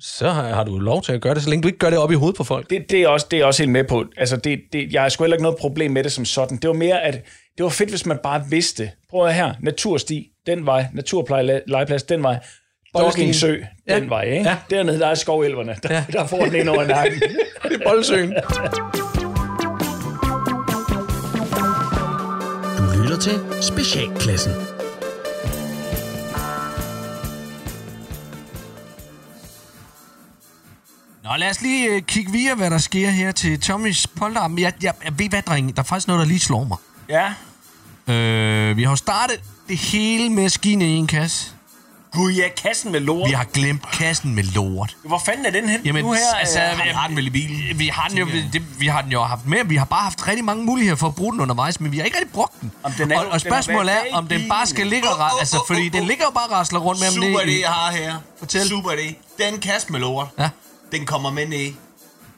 [0.00, 1.98] så har, har du lov til at gøre det, så længe du ikke gør det
[1.98, 2.70] op i hovedet på folk.
[2.70, 4.04] Det, det, er også, det er også helt med på.
[4.16, 6.56] Altså, det, det, jeg har sgu heller ikke noget problem med det som sådan.
[6.56, 7.24] Det var mere, at
[7.58, 8.90] det var fedt, hvis man bare vidste.
[9.10, 12.38] Prøv at her, natursti, den vej, naturplejeplads, den vej.
[12.98, 13.56] Doggingsø,
[13.88, 14.00] Ja.
[14.00, 14.48] den vej, ikke?
[14.48, 14.56] Ja.
[14.70, 15.76] Dernede, der er skovelverne.
[15.82, 16.04] Der, Ja.
[16.12, 17.20] der får den ind over nakken.
[17.62, 18.28] Det er boldsøen.
[22.78, 24.52] Du lytter til Specialklassen.
[31.24, 34.58] Nå, lad os lige øh, kigge via, hvad der sker her til Tommys polterarm.
[34.58, 35.72] Jeg, jeg, jeg ved hvad, drenge?
[35.72, 36.78] Der er faktisk noget, der lige slår mig.
[37.08, 37.32] Ja.
[38.14, 41.52] Øh, vi har jo startet det hele med skine i en kasse.
[42.12, 43.28] Gud, ja, kassen med lort.
[43.28, 44.96] Vi har glemt kassen med lort.
[45.04, 46.34] Hvor fanden er den hen Jamen, nu her?
[46.40, 47.78] altså, øh, vi har den vel i bilen.
[47.78, 49.64] Vi har den jo, det, vi har den jo haft med.
[49.64, 52.04] Vi har bare haft rigtig mange muligheder for at bruge den undervejs, men vi har
[52.04, 52.72] ikke rigtig brugt den.
[52.82, 55.64] Om den er- og, og spørgsmålet er, om den bare skal ligge og ra- altså,
[55.66, 58.14] fordi den ligger jo bare og rasler rundt med Super i- jeg har her.
[58.38, 58.68] Fortæl.
[58.68, 59.14] Super idé.
[59.44, 60.48] Den kasse med lort, Ja.
[60.92, 61.72] den kommer med ned,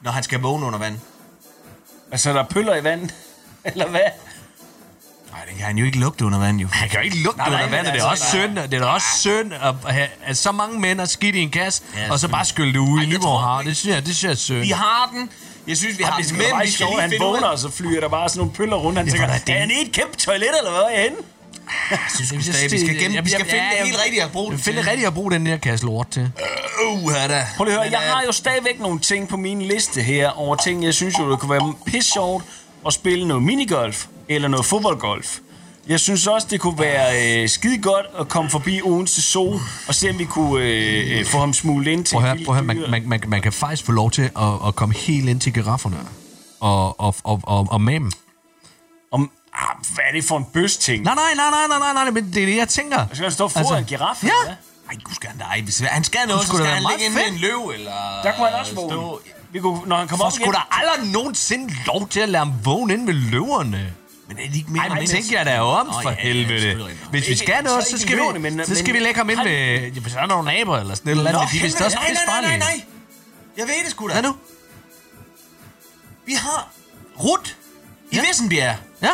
[0.01, 0.99] når han skal vågne under vand.
[2.11, 3.15] Altså, der er pøller i vandet.
[3.65, 4.01] Eller hvad?
[5.39, 6.67] Nej, det kan han jo ikke lugte under vand, jo.
[6.71, 7.93] Han kan jo ikke lugte Nej, nej, under men vandet.
[7.93, 10.79] Det er altså, også synd, det er da også synd at have at så mange
[10.79, 13.39] mænd er skidt i en kasse, Ja, og så bare skylde det ud i Nyborg
[13.39, 13.61] har.
[13.61, 14.59] Det synes jeg, det synes jeg er synd.
[14.59, 15.29] Vi har den.
[15.67, 17.71] Jeg synes, vi har det den, men vi skal lige han finde vågner, og så
[17.71, 18.97] flyger der bare sådan nogle pøller rundt.
[18.97, 21.17] Han Ja, tænker, er er han i et kæmpe toilet, eller hvad er jeg henne?
[21.91, 24.51] Jeg synes, vi skal, vi skal, gemme, vi skal finde det helt rigtigt at bruge
[24.51, 26.31] Vi det finder rigtigt at bruge den der kasse lort til.
[26.87, 27.47] Uh, da.
[27.57, 30.01] Prøv lige at høre, Men, jeg øh, har jo stadigvæk nogle ting på min liste
[30.01, 32.43] her, over ting, jeg synes jo, det kunne være pisse sjovt
[32.87, 35.39] at spille noget minigolf, eller noget fodboldgolf.
[35.87, 39.95] Jeg synes også, det kunne være øh, skide godt at komme forbi Odense Zoo og
[39.95, 42.55] se, om vi kunne øh, øh, få ham smuglet ind til Prøv at høre, prøv
[42.55, 45.29] at høre man, man, man, man kan faktisk få lov til at, at komme helt
[45.29, 45.97] ind til girafferne
[46.59, 48.11] og, og, og, og, og med dem.
[49.11, 51.03] Om, ah, hvad er det for en bøs ting?
[51.03, 53.05] Nej, nej, nej, nej, nej, nej, nej, men det er det, jeg tænker.
[53.13, 54.23] Skal han stå foran en giraf?
[54.23, 54.29] Ja.
[54.45, 54.55] hvad?
[54.89, 55.45] Ej, gud skal han da.
[55.63, 57.91] Hvis han skal noget, så skal han ligge inde med en løv, eller...
[58.23, 58.89] Der kunne han også vågne.
[58.93, 59.21] stå-
[59.51, 62.53] Vi kunne, når han kommer op skulle der aldrig nogensinde lov til at lade ham
[62.65, 63.93] vågne ind ved løverne?
[64.29, 66.61] Men er de ikke mere Ej, men tænker jeg da om, for ja, ja, helvede.
[66.61, 66.97] selvfølgelig.
[67.11, 69.89] Hvis vi skal noget, så skal vi, men- så skal vi lægge ham ind ja,
[69.89, 72.25] Hvis der er nogle naboer eller sådan et eller andet, Nå, de også nej, pisse
[72.27, 72.83] nej, nej, nej, nej.
[73.57, 74.13] Jeg ved det sgu da.
[74.13, 74.35] Hvad nu?
[76.25, 76.69] Vi har
[77.23, 77.57] Rut
[78.11, 78.21] i Ja.
[78.27, 78.75] Vissenbjerg.
[79.01, 79.09] Ja.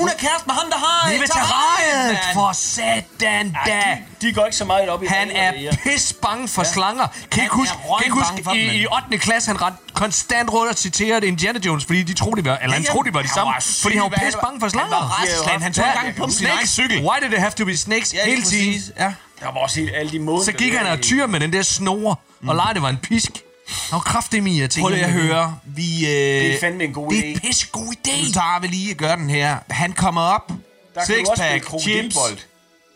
[0.00, 1.08] Hun er kæreste med ham, der har...
[1.10, 2.34] Det er terrariet, mand.
[2.34, 3.72] for satan da.
[3.72, 5.72] Ja, de, de går ikke så meget op i Han er det her.
[5.82, 7.06] pis bange for slanger.
[7.06, 9.18] Kan Han ikke huske, er kan I ikke huske dem, i, i 8.
[9.18, 12.74] klasse, han ret konstant rundt og citerede Indiana Jones, fordi de troede, de var, eller
[12.74, 14.96] han Ja, troede, de var de samme, fordi han var pis bange for slanger.
[14.96, 15.58] han var.
[15.58, 16.98] Han tog Ja, engang på sin egen cykel.
[17.06, 18.82] Why did it have to be snakes Ja, hele tiden?
[18.98, 19.12] Ja.
[19.40, 20.44] Der var også helt alle de måder.
[20.44, 23.30] Så gik han og tyr med den der snore, og legede, det var en pisk.
[23.70, 24.82] Han var kraftig i at tænke.
[24.84, 25.58] Prøv lige at høre.
[25.64, 27.26] Vi, øh, Det er fandme en god det er idé.
[27.26, 28.26] en pisse god idé.
[28.26, 29.56] Nu tager vi lige og gør den her.
[29.70, 30.48] Han kommer op.
[30.48, 31.66] Der kan du også spille Sixpack, chips.
[32.14, 32.38] krokodilbold.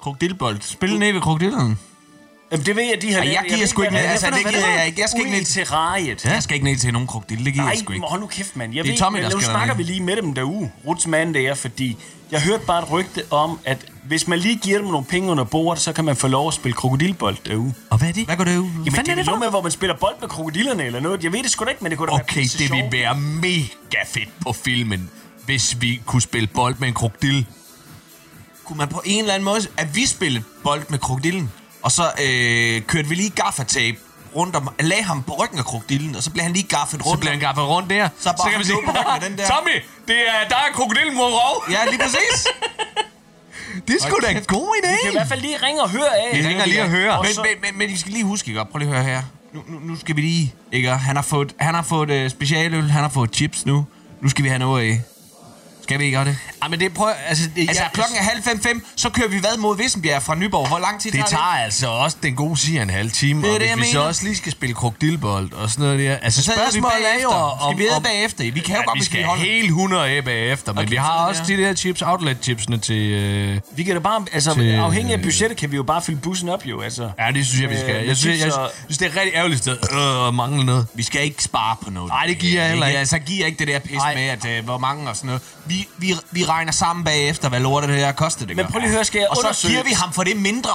[0.03, 0.59] Krokodilbold.
[0.61, 1.77] Spil ned ved krokodillerne.
[2.53, 4.03] Jamen, det ved jeg, de har Ej, jeg giver sgu ikke ned.
[4.05, 5.01] Altså, det gider jeg ikke.
[5.01, 6.24] Jeg skal ikke ned til terrariet.
[6.24, 7.45] Jeg skal ikke ned til nogen krokodil.
[7.45, 8.07] Det gider Nej, jeg sgu ikke.
[8.07, 8.74] hold nu kæft, mand.
[8.74, 10.70] Jeg Det er ved, Tommy, der nu snakker vi lige med dem derude.
[10.86, 11.97] Ruts mand der, fordi
[12.30, 15.45] jeg hørte bare et rygte om, at hvis man lige giver dem nogle penge under
[15.45, 17.74] bordet, så kan man få lov at spille krokodilbold derude.
[17.90, 18.26] Og hvad er det?
[18.26, 18.64] Hvad går det ud?
[18.64, 21.24] Jamen, det er vel noget med, hvor man spiller bold med krokodillerne eller noget.
[21.24, 23.16] Jeg ved det sgu da ikke, men det kunne da Okay, være det ville være
[23.20, 25.11] mega fedt på filmen,
[25.47, 27.47] hvis vi kunne spille bold med en krokodil.
[28.64, 29.61] Kunne man på en eller anden måde...
[29.76, 31.51] At vi spillede bold med krokodillen,
[31.85, 33.99] og så øh, kørte vi lige gaffatape
[34.37, 34.68] rundt om...
[34.80, 37.20] Lagde ham på ryggen af krokodillen, og så blev han lige gaffet Så rundt.
[37.20, 38.09] bliver han gaffet rundt der.
[38.20, 39.49] Så bare kan vi sige, lå på ryggen med den der.
[39.49, 39.76] Tommy,
[40.09, 41.64] det er, der er krokodillen mod rov.
[41.70, 42.37] Ja, lige præcis.
[43.89, 45.12] Det er sgu da en god Vi kan i idé.
[45.12, 46.39] hvert fald lige ringe og høre af.
[46.43, 47.22] Vi ringer lige og hører.
[47.22, 48.64] Men, så- men, men, men I skal lige huske, ikke?
[48.70, 49.22] Prøv lige at høre her.
[49.55, 50.55] Nu, nu, nu skal vi lige...
[50.72, 50.91] Ikke?
[50.91, 53.87] Han har fået, han har fået uh, specialøl, han har fået chips nu.
[54.20, 55.01] Nu skal vi have noget af.
[55.85, 56.37] Skal vi ikke gøre det?
[56.62, 59.28] Ja, men det prøv, altså, det, Altså, jeg, klokken er halv fem, fem, så kører
[59.28, 60.68] vi hvad mod Vissenbjerg fra Nyborg.
[60.68, 63.51] Hvor lang tid det tager tager altså også den gode siger en halv time, Det
[63.51, 64.09] er og det, hvis vi så mener.
[64.09, 66.16] også lige skal spille krokodilbold og sådan noget der.
[66.16, 67.74] Altså Så spørgsmålet er jo, om...
[67.76, 68.45] Skal vi om- bagefter?
[68.53, 69.45] Vi kan jo ja, godt, vi skal holder.
[69.45, 71.57] helt 100 af bagefter, men Okay, vi har så- også ja.
[71.62, 72.97] de der chips, outlet-chipsene til...
[73.11, 76.20] Øh, Vi kan da bare, altså Til- afhængig af budgettet, kan vi jo bare fylde
[76.20, 77.11] bussen op jo, altså.
[77.18, 77.95] ja, det synes jeg, vi Øh, skal.
[77.95, 80.28] med Jeg synes, jeg, chips jeg, og- synes, det er et rigtig ærgerligt sted øh,
[80.28, 80.87] at mangle noget.
[80.95, 82.09] Vi skal ikke spare på noget.
[82.09, 82.99] Nej, det giver jeg heller ikke.
[82.99, 85.43] Altså, giver ikke det der pis med, at øh, hvor mange og sådan noget.
[85.75, 88.57] Vi, vi, vi regner sammen bagefter, hvad lortet det her koster det.
[88.57, 88.70] Men gør.
[88.70, 90.70] prøv lige at høre, skal jeg Og så giver vi ham for det mindre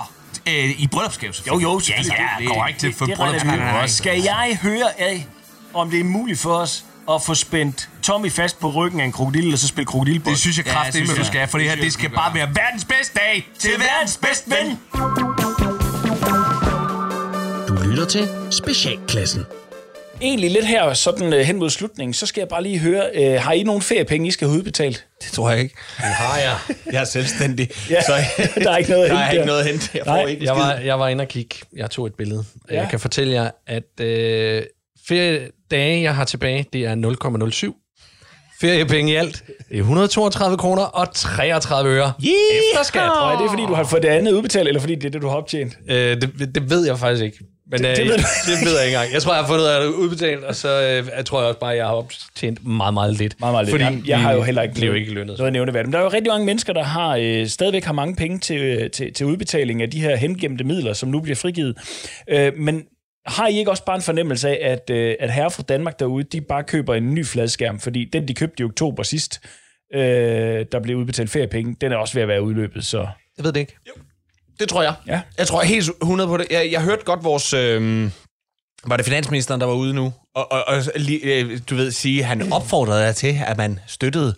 [0.48, 1.34] øh, i bryllupsgave.
[1.48, 2.02] Jo, jo, Ja, ja,
[2.40, 3.96] det ikke til for det bryllupsgave også.
[3.96, 5.28] Skal jeg høre af,
[5.74, 9.12] om det er muligt for os at få spændt Tommy fast på ryggen af en
[9.12, 10.34] krokodil, og så spille krokodilbold?
[10.36, 12.10] Det synes jeg Ja, kraftigt, synes med, du skal, for det her, Det det skal
[12.10, 13.50] bare du være verdens bedste dag.
[13.60, 14.80] til verdens bedste ven.
[17.68, 19.46] Du lytter til Specialklassen.
[20.22, 23.42] Egentlig lidt her sådan uh, hen mod slutningen, så skal jeg bare lige høre, uh,
[23.42, 25.06] har I nogle feriepenge, I skal have udbetalt?
[25.24, 25.76] Det tror jeg ikke.
[25.98, 26.58] Det har jeg.
[26.92, 28.12] Jeg er selvstændig, Ja, så
[28.64, 29.46] der er ikke noget at der hente er ikke der.
[29.46, 29.90] noget at hente.
[29.94, 31.56] Jeg får Nej, ikke Jeg var, jeg var inde og kigge.
[31.76, 32.44] Jeg tog et billede.
[32.70, 32.76] Ja.
[32.76, 32.82] Ja.
[32.82, 34.64] Jeg kan fortælle jer, at øh,
[35.08, 36.96] feriedage, jeg har tilbage, det er
[37.72, 37.86] 0,07.
[38.62, 42.14] Feriepenge i alt, det er 132 kroner og 33 øre.
[42.26, 42.34] Yeah!
[42.74, 43.02] Efter skat.
[43.10, 45.22] Og er det fordi, du har fået det andet udbetalt, eller fordi det er det,
[45.22, 45.78] du har optjent?
[45.90, 47.38] Øh, det, det ved jeg faktisk ikke.
[47.72, 48.18] Men Det- det, det ved
[48.60, 49.14] det ved jeg ikke engang.
[49.14, 51.48] Jeg tror, jeg har fundet ud af det udbetalt, og så øh, jeg tror jeg
[51.48, 53.36] også bare, at jeg har optjent meget, meget lidt.
[53.40, 53.72] Meget, meget lidt.
[53.74, 55.38] Fordi Jamen, jeg har jo heller ikke blev ikke lønnet.
[55.38, 55.88] Noget nævneværdigt.
[55.88, 58.62] Men der er jo rigtig mange mennesker, der har øh, stadigvæk har mange penge til,
[58.62, 61.78] øh, til, til udbetaling af de her hengemte midler, som nu bliver frigivet.
[62.30, 62.84] Øh, men
[63.26, 66.24] har I ikke også bare en fornemmelse af, at, øh, at herre fra Danmark derude,
[66.24, 69.40] de bare køber en ny fladskærm, fordi den, de købte i oktober sidst,
[69.96, 70.02] øh,
[70.72, 73.08] der blev udbetalt feriepenge, den er også ved at være udløbet, så...
[73.38, 73.76] Jeg ved det ikke.
[74.60, 74.94] Det tror jeg.
[75.08, 75.22] Ja.
[75.38, 76.48] Jeg tror helt 100 på det.
[76.52, 77.54] Jeg, jeg hørte godt vores...
[77.54, 78.10] Øh,
[78.86, 80.14] var det finansministeren, der var ude nu?
[80.36, 84.36] Og, og, og lige, øh, du ved, sige, han opfordrede jer til, at man støttede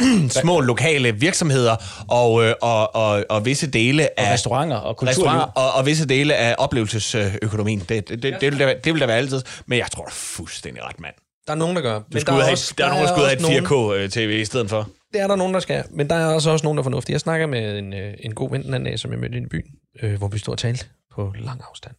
[0.42, 1.76] små lokale virksomheder
[2.08, 4.32] og, øh, og, og, og visse dele af...
[4.32, 5.24] Restauranter og kulturliv.
[5.24, 7.78] restauranter og, og visse dele af oplevelsesøkonomien.
[7.80, 9.42] Det, det, det, det, vil der, det vil der være altid.
[9.66, 11.14] Men jeg tror fuldstændig ret, mand.
[11.46, 12.00] Der er nogen, der gør.
[12.12, 14.44] Du skulle der have, også- der er nogen, der skulle have et også 4K-tv i
[14.44, 14.88] stedet for.
[15.14, 15.84] Det er der nogen, der skal.
[15.90, 17.14] Men der er også, også nogen, der er fornuftige.
[17.14, 19.46] Jeg snakker med en, øh, en god ven den anden dag, som jeg mødte i
[19.46, 19.70] byen,
[20.02, 21.94] øh, hvor vi stod og talte på lang afstand.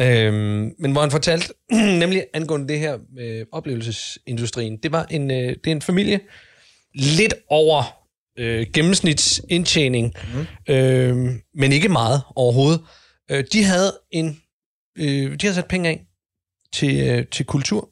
[0.00, 1.54] Øhm, men hvor han fortalte,
[2.02, 6.20] nemlig angående det her med oplevelsesindustrien, det var en, øh, det er en familie,
[6.94, 7.82] lidt over
[8.38, 10.74] øh, gennemsnitsindtjening, mm.
[10.74, 11.16] øh,
[11.54, 12.80] men ikke meget overhovedet.
[13.30, 14.42] Øh, de havde en,
[14.98, 16.06] øh, de havde sat penge af
[16.72, 17.90] til, øh, til kultur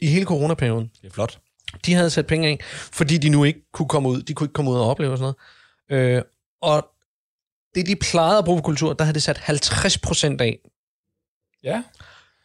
[0.00, 0.90] i hele coronaperioden.
[1.02, 1.38] Det er flot.
[1.86, 2.58] De havde sat penge af,
[2.92, 4.22] fordi de nu ikke kunne komme ud.
[4.22, 5.34] De kunne ikke komme ud og opleve og sådan
[5.90, 6.22] Øh,
[6.62, 6.88] og
[7.74, 10.58] det, de plejede at bruge på kultur, der havde det sat 50 procent af.
[11.62, 11.82] Ja.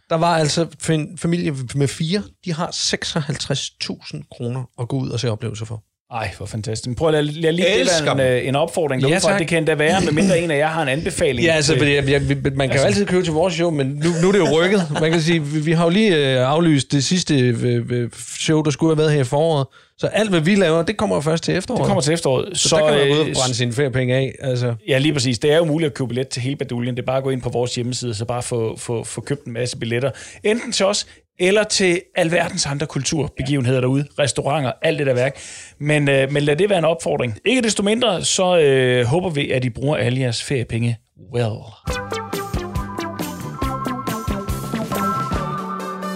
[0.09, 5.19] Der var altså en familie med fire, de har 56.000 kroner at gå ud og
[5.19, 5.83] se oplevelser for.
[6.11, 6.97] Ej, hvor fantastisk.
[6.97, 9.47] Prøv at lade, lade lige det Elsker være en, øh, en opfordring Ja, for, det
[9.47, 11.45] kan endda være, med mindre en af jer har en anbefaling.
[11.45, 12.21] Ja, altså, fordi jeg, jeg,
[12.55, 14.87] man kan jo altid købe til vores show, men nu, nu er det jo rykket.
[15.01, 18.71] Man kan sige, vi, vi har jo lige øh, aflyst det sidste øh, show, der
[18.71, 19.67] skulle have været her i foråret.
[19.97, 21.79] Så alt, hvad vi laver, det kommer først til efteråret.
[21.79, 22.57] Det kommer til efteråret.
[22.57, 24.35] Så, så der kan man gå ud og brænde sine feriepenge af.
[24.41, 24.75] Altså.
[24.87, 25.39] Ja, lige præcis.
[25.39, 26.95] Det er jo muligt at købe billet til hele baduljen.
[26.95, 29.45] Det er bare at gå ind på vores hjemmeside, så bare få, få, få købt
[29.45, 30.11] en masse billetter.
[30.43, 31.07] Enten til os,
[31.39, 34.07] eller til alverdens andre kulturbegivenheder derude.
[34.19, 35.39] Restauranter, alt det der værk.
[35.79, 37.33] Men, øh, men lad det være en opfordring.
[37.45, 40.97] Ikke desto mindre, så øh, håber vi, at I bruger alle jeres feriepenge
[41.33, 41.57] well.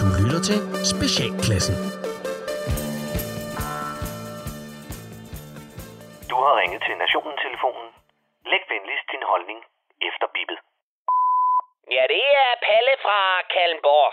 [0.01, 0.59] Du lytter til
[0.93, 1.75] Specialklassen.
[6.31, 7.87] Du har ringet til Nationen-telefonen.
[8.51, 9.59] Læg venligst din holdning
[10.09, 10.59] efter bippet.
[11.95, 13.19] Ja, det er Palle fra
[13.53, 14.11] Kalmborg.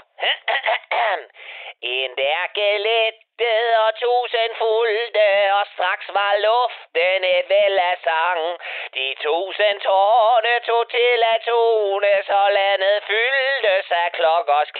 [9.67, 14.71] Tusind tårne tog til at tone, så landet fyldte sig klokkers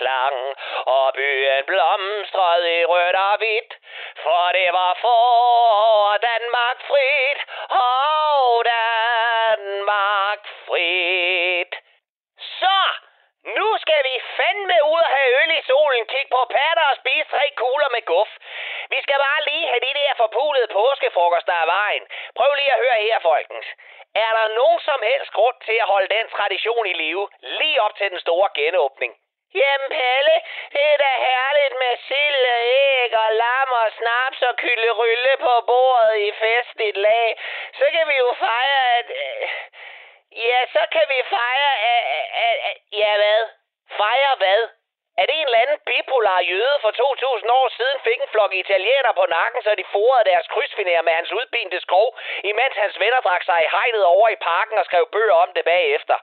[53.77, 56.19] drak sig i hegnet over i parken og skrev bøger om det bagefter.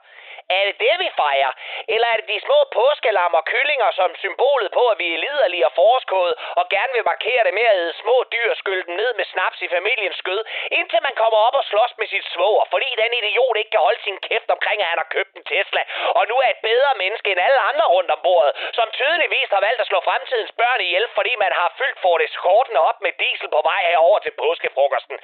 [0.56, 1.52] Er det det, vi fejrer?
[1.94, 5.66] Eller er det de små påskelam og kyllinger som symbolet på, at vi er liderlige
[5.66, 8.96] og forskåde og gerne vil markere det med at æde små dyr og skylde dem
[9.00, 10.40] ned med snaps i familiens skød,
[10.78, 13.12] indtil man kommer op og slås med sit svoger, fordi den
[13.44, 15.82] idiot ikke kan holde sin kæft omkring, at han har købt en Tesla,
[16.18, 19.62] og nu er et bedre menneske end alle andre rundt om bordet, som tydeligvis har
[19.66, 23.12] valgt at slå fremtidens børn ihjel, fordi man har fyldt for det skortene op med
[23.22, 25.18] diesel på vej herover til påskefrokosten.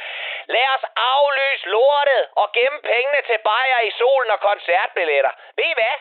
[0.55, 5.33] Lad os aflyse lortet og gemme pengene til bajer i solen og koncertbilletter.
[5.57, 5.97] Ved I hvad?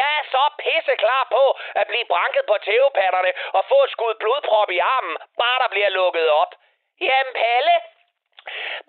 [0.00, 1.44] Jeg er så pisse klar på
[1.80, 5.88] at blive branket på tævepatterne og få et skud blodprop i armen, bare der bliver
[5.88, 6.52] lukket op.
[7.00, 7.76] Jamen Palle,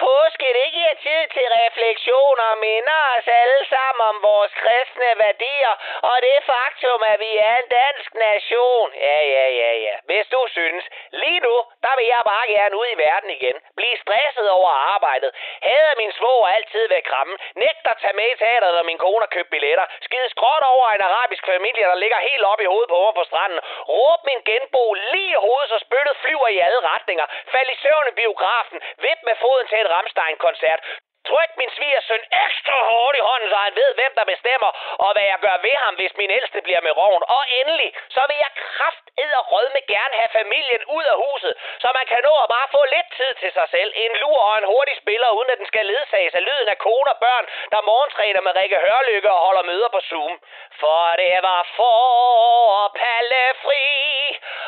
[0.06, 5.74] påske det giver tid til refleksion og minder os alle sammen om vores kristne værdier
[6.10, 8.88] og det faktum, at vi er en dansk nation.
[9.08, 9.96] Ja, ja, ja, ja.
[10.10, 10.84] Hvis du synes.
[11.12, 11.56] Lige nu,
[11.86, 13.58] der vil jeg bare gerne ud i verden igen.
[13.80, 15.32] Blive stresset over arbejdet.
[15.68, 17.38] Hader min svoger altid ved krammen.
[17.56, 19.86] Nægter at tage med i teateret, når min kone har købt billetter.
[20.08, 23.24] Skide skråt over en arabisk familie, der ligger helt oppe i hovedet på mig på
[23.30, 23.60] stranden.
[23.96, 27.26] Råb min genbo lige i hovedet, så spyttet flyver i alle retninger.
[27.54, 28.78] Fald i søvn i biografen.
[29.04, 30.82] Vip med foden til en Ramstein-koncert.
[31.30, 34.72] Tryk min svigersøn ekstra hårdt i hånden, så han ved, hvem der bestemmer,
[35.04, 37.24] og hvad jeg gør ved ham, hvis min ældste bliver med roven.
[37.36, 39.06] Og endelig, så vil jeg kraft
[39.40, 42.82] og rødme gerne have familien ud af huset, så man kan nå at bare få
[42.96, 43.92] lidt tid til sig selv.
[43.96, 47.10] En lur og en hurtig spiller, uden at den skal ledsages af lyden af kone
[47.14, 50.34] og børn, der morgentræner med Rikke Hørlykke og holder møder på Zoom.
[50.80, 53.86] For det var for Palle fri,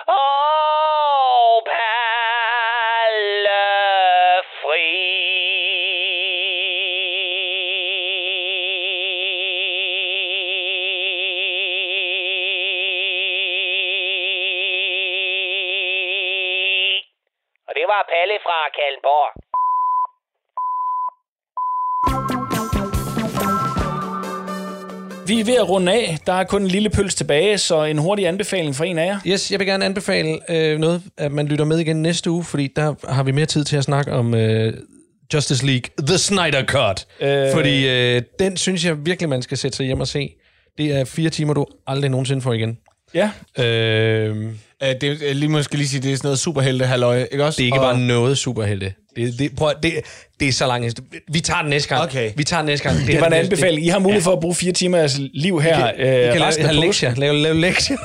[0.08, 3.89] og Palle
[4.62, 4.86] fri.
[17.68, 19.49] Og det var Palle fra Kalmborg.
[25.30, 26.18] Vi er ved at runde af.
[26.26, 29.20] Der er kun en lille pøls tilbage, så en hurtig anbefaling fra en af jer.
[29.28, 32.70] Yes, jeg vil gerne anbefale øh, noget, at man lytter med igen næste uge, fordi
[32.76, 34.74] der har vi mere tid til at snakke om øh,
[35.34, 37.06] Justice League, The Snyder Cut.
[37.22, 37.52] Øh...
[37.54, 40.36] Fordi øh, den synes jeg virkelig, man skal sætte sig hjem og se.
[40.78, 42.78] Det er fire timer, du aldrig nogensinde får igen.
[43.14, 43.30] Ja.
[43.58, 44.36] Øh,
[44.82, 47.58] det, er lige måske lige sige, det er sådan noget superhelte halløj, ikke også?
[47.58, 48.94] det er ikke Og- bare noget superhelte.
[49.16, 49.94] Det, det, prøv, det,
[50.40, 51.00] det er så langt.
[51.32, 52.04] Vi tager den næste gang.
[52.04, 52.32] Okay.
[52.36, 53.00] Vi tager den næste gang.
[53.00, 53.86] Det, det var en anbefaling.
[53.86, 55.90] I har mulighed for at bruge fire timer af jeres liv her.
[55.90, 57.16] I kan, I øh, kan resten lave, lektier.
[57.16, 57.98] Lave, lave lektier.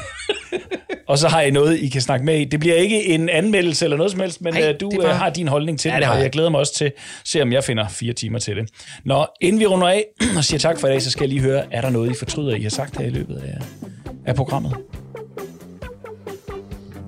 [1.09, 2.45] og så har I noget, I kan snakke med i.
[2.45, 5.15] Det bliver ikke en anmeldelse eller noget som helst, men Nej, Nej, du bare- bare...
[5.17, 6.23] har din holdning til Ja, det, og jeg.
[6.23, 6.93] jeg glæder mig også til at
[7.25, 8.69] se, om jeg finder fire timer til det.
[9.05, 10.05] Nå, inden vi runder af
[10.37, 12.15] og siger tak for i dag, så skal jeg lige høre, er der noget, I
[12.19, 13.59] fortryder, I har sagt her i løbet af,
[14.27, 14.75] af programmet?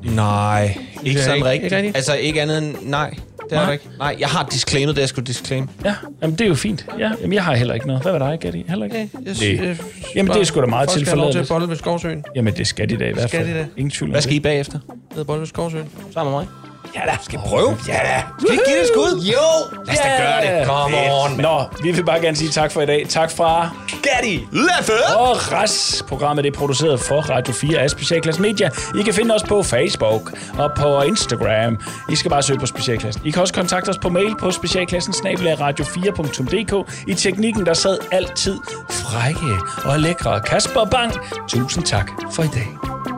[0.04, 1.48] Nej, ikke jeg sådan ikke.
[1.48, 1.64] rigtigt.
[1.64, 1.96] Ikke rigtigt?
[1.96, 3.10] Altså ikke andet end nej.
[3.50, 3.72] Det er Nej.
[3.72, 3.88] ikke.
[3.98, 5.68] Nej, jeg har disclaimet det, jeg skulle disclaim.
[5.84, 6.86] Ja, jamen det er jo fint.
[6.98, 8.02] Ja, jamen jeg har heller ikke noget.
[8.02, 8.64] Hvad var dig, Gatti?
[8.68, 9.10] Heller ikke?
[9.26, 9.80] Jeg, Det-
[10.16, 12.24] Jamen det er sgu da meget Folk skal have lov til at bolle ved Skovsøen.
[12.36, 13.54] Jamen det skal de da i hvert Skal fald.
[13.54, 13.66] de det?
[13.76, 14.36] Ingen tvivl Hvad skal.
[14.36, 14.78] I bagefter?
[15.16, 15.84] Ned bolle ved Skovsøen.
[16.14, 16.48] Sammen med mig.
[16.96, 17.16] Ja da.
[17.22, 17.76] Skal prøve?
[17.88, 18.22] Ja da.
[18.38, 19.20] Skal I give det et skud?
[19.20, 19.76] Jo.
[19.84, 20.66] Lad os da gøre det.
[20.66, 21.30] Come on.
[21.40, 23.06] Nå, vi vil bare gerne sige tak for i dag.
[23.08, 23.70] Tak fra
[24.02, 24.46] Gatti.
[24.52, 24.92] Leffe.
[25.16, 26.04] og Ras.
[26.08, 28.70] Programmet det er produceret for Radio 4 af Specialklasse Media.
[29.00, 31.78] I kan finde os på Facebook og på Instagram.
[32.10, 33.22] I skal bare søge på Specialklassen.
[33.24, 36.92] I kan også kontakte os på mail på specialklassen radio4.dk.
[37.06, 38.58] I teknikken der sad altid
[38.90, 41.12] frække og lækre Kasper Bang.
[41.48, 43.15] Tusind tak for i dag.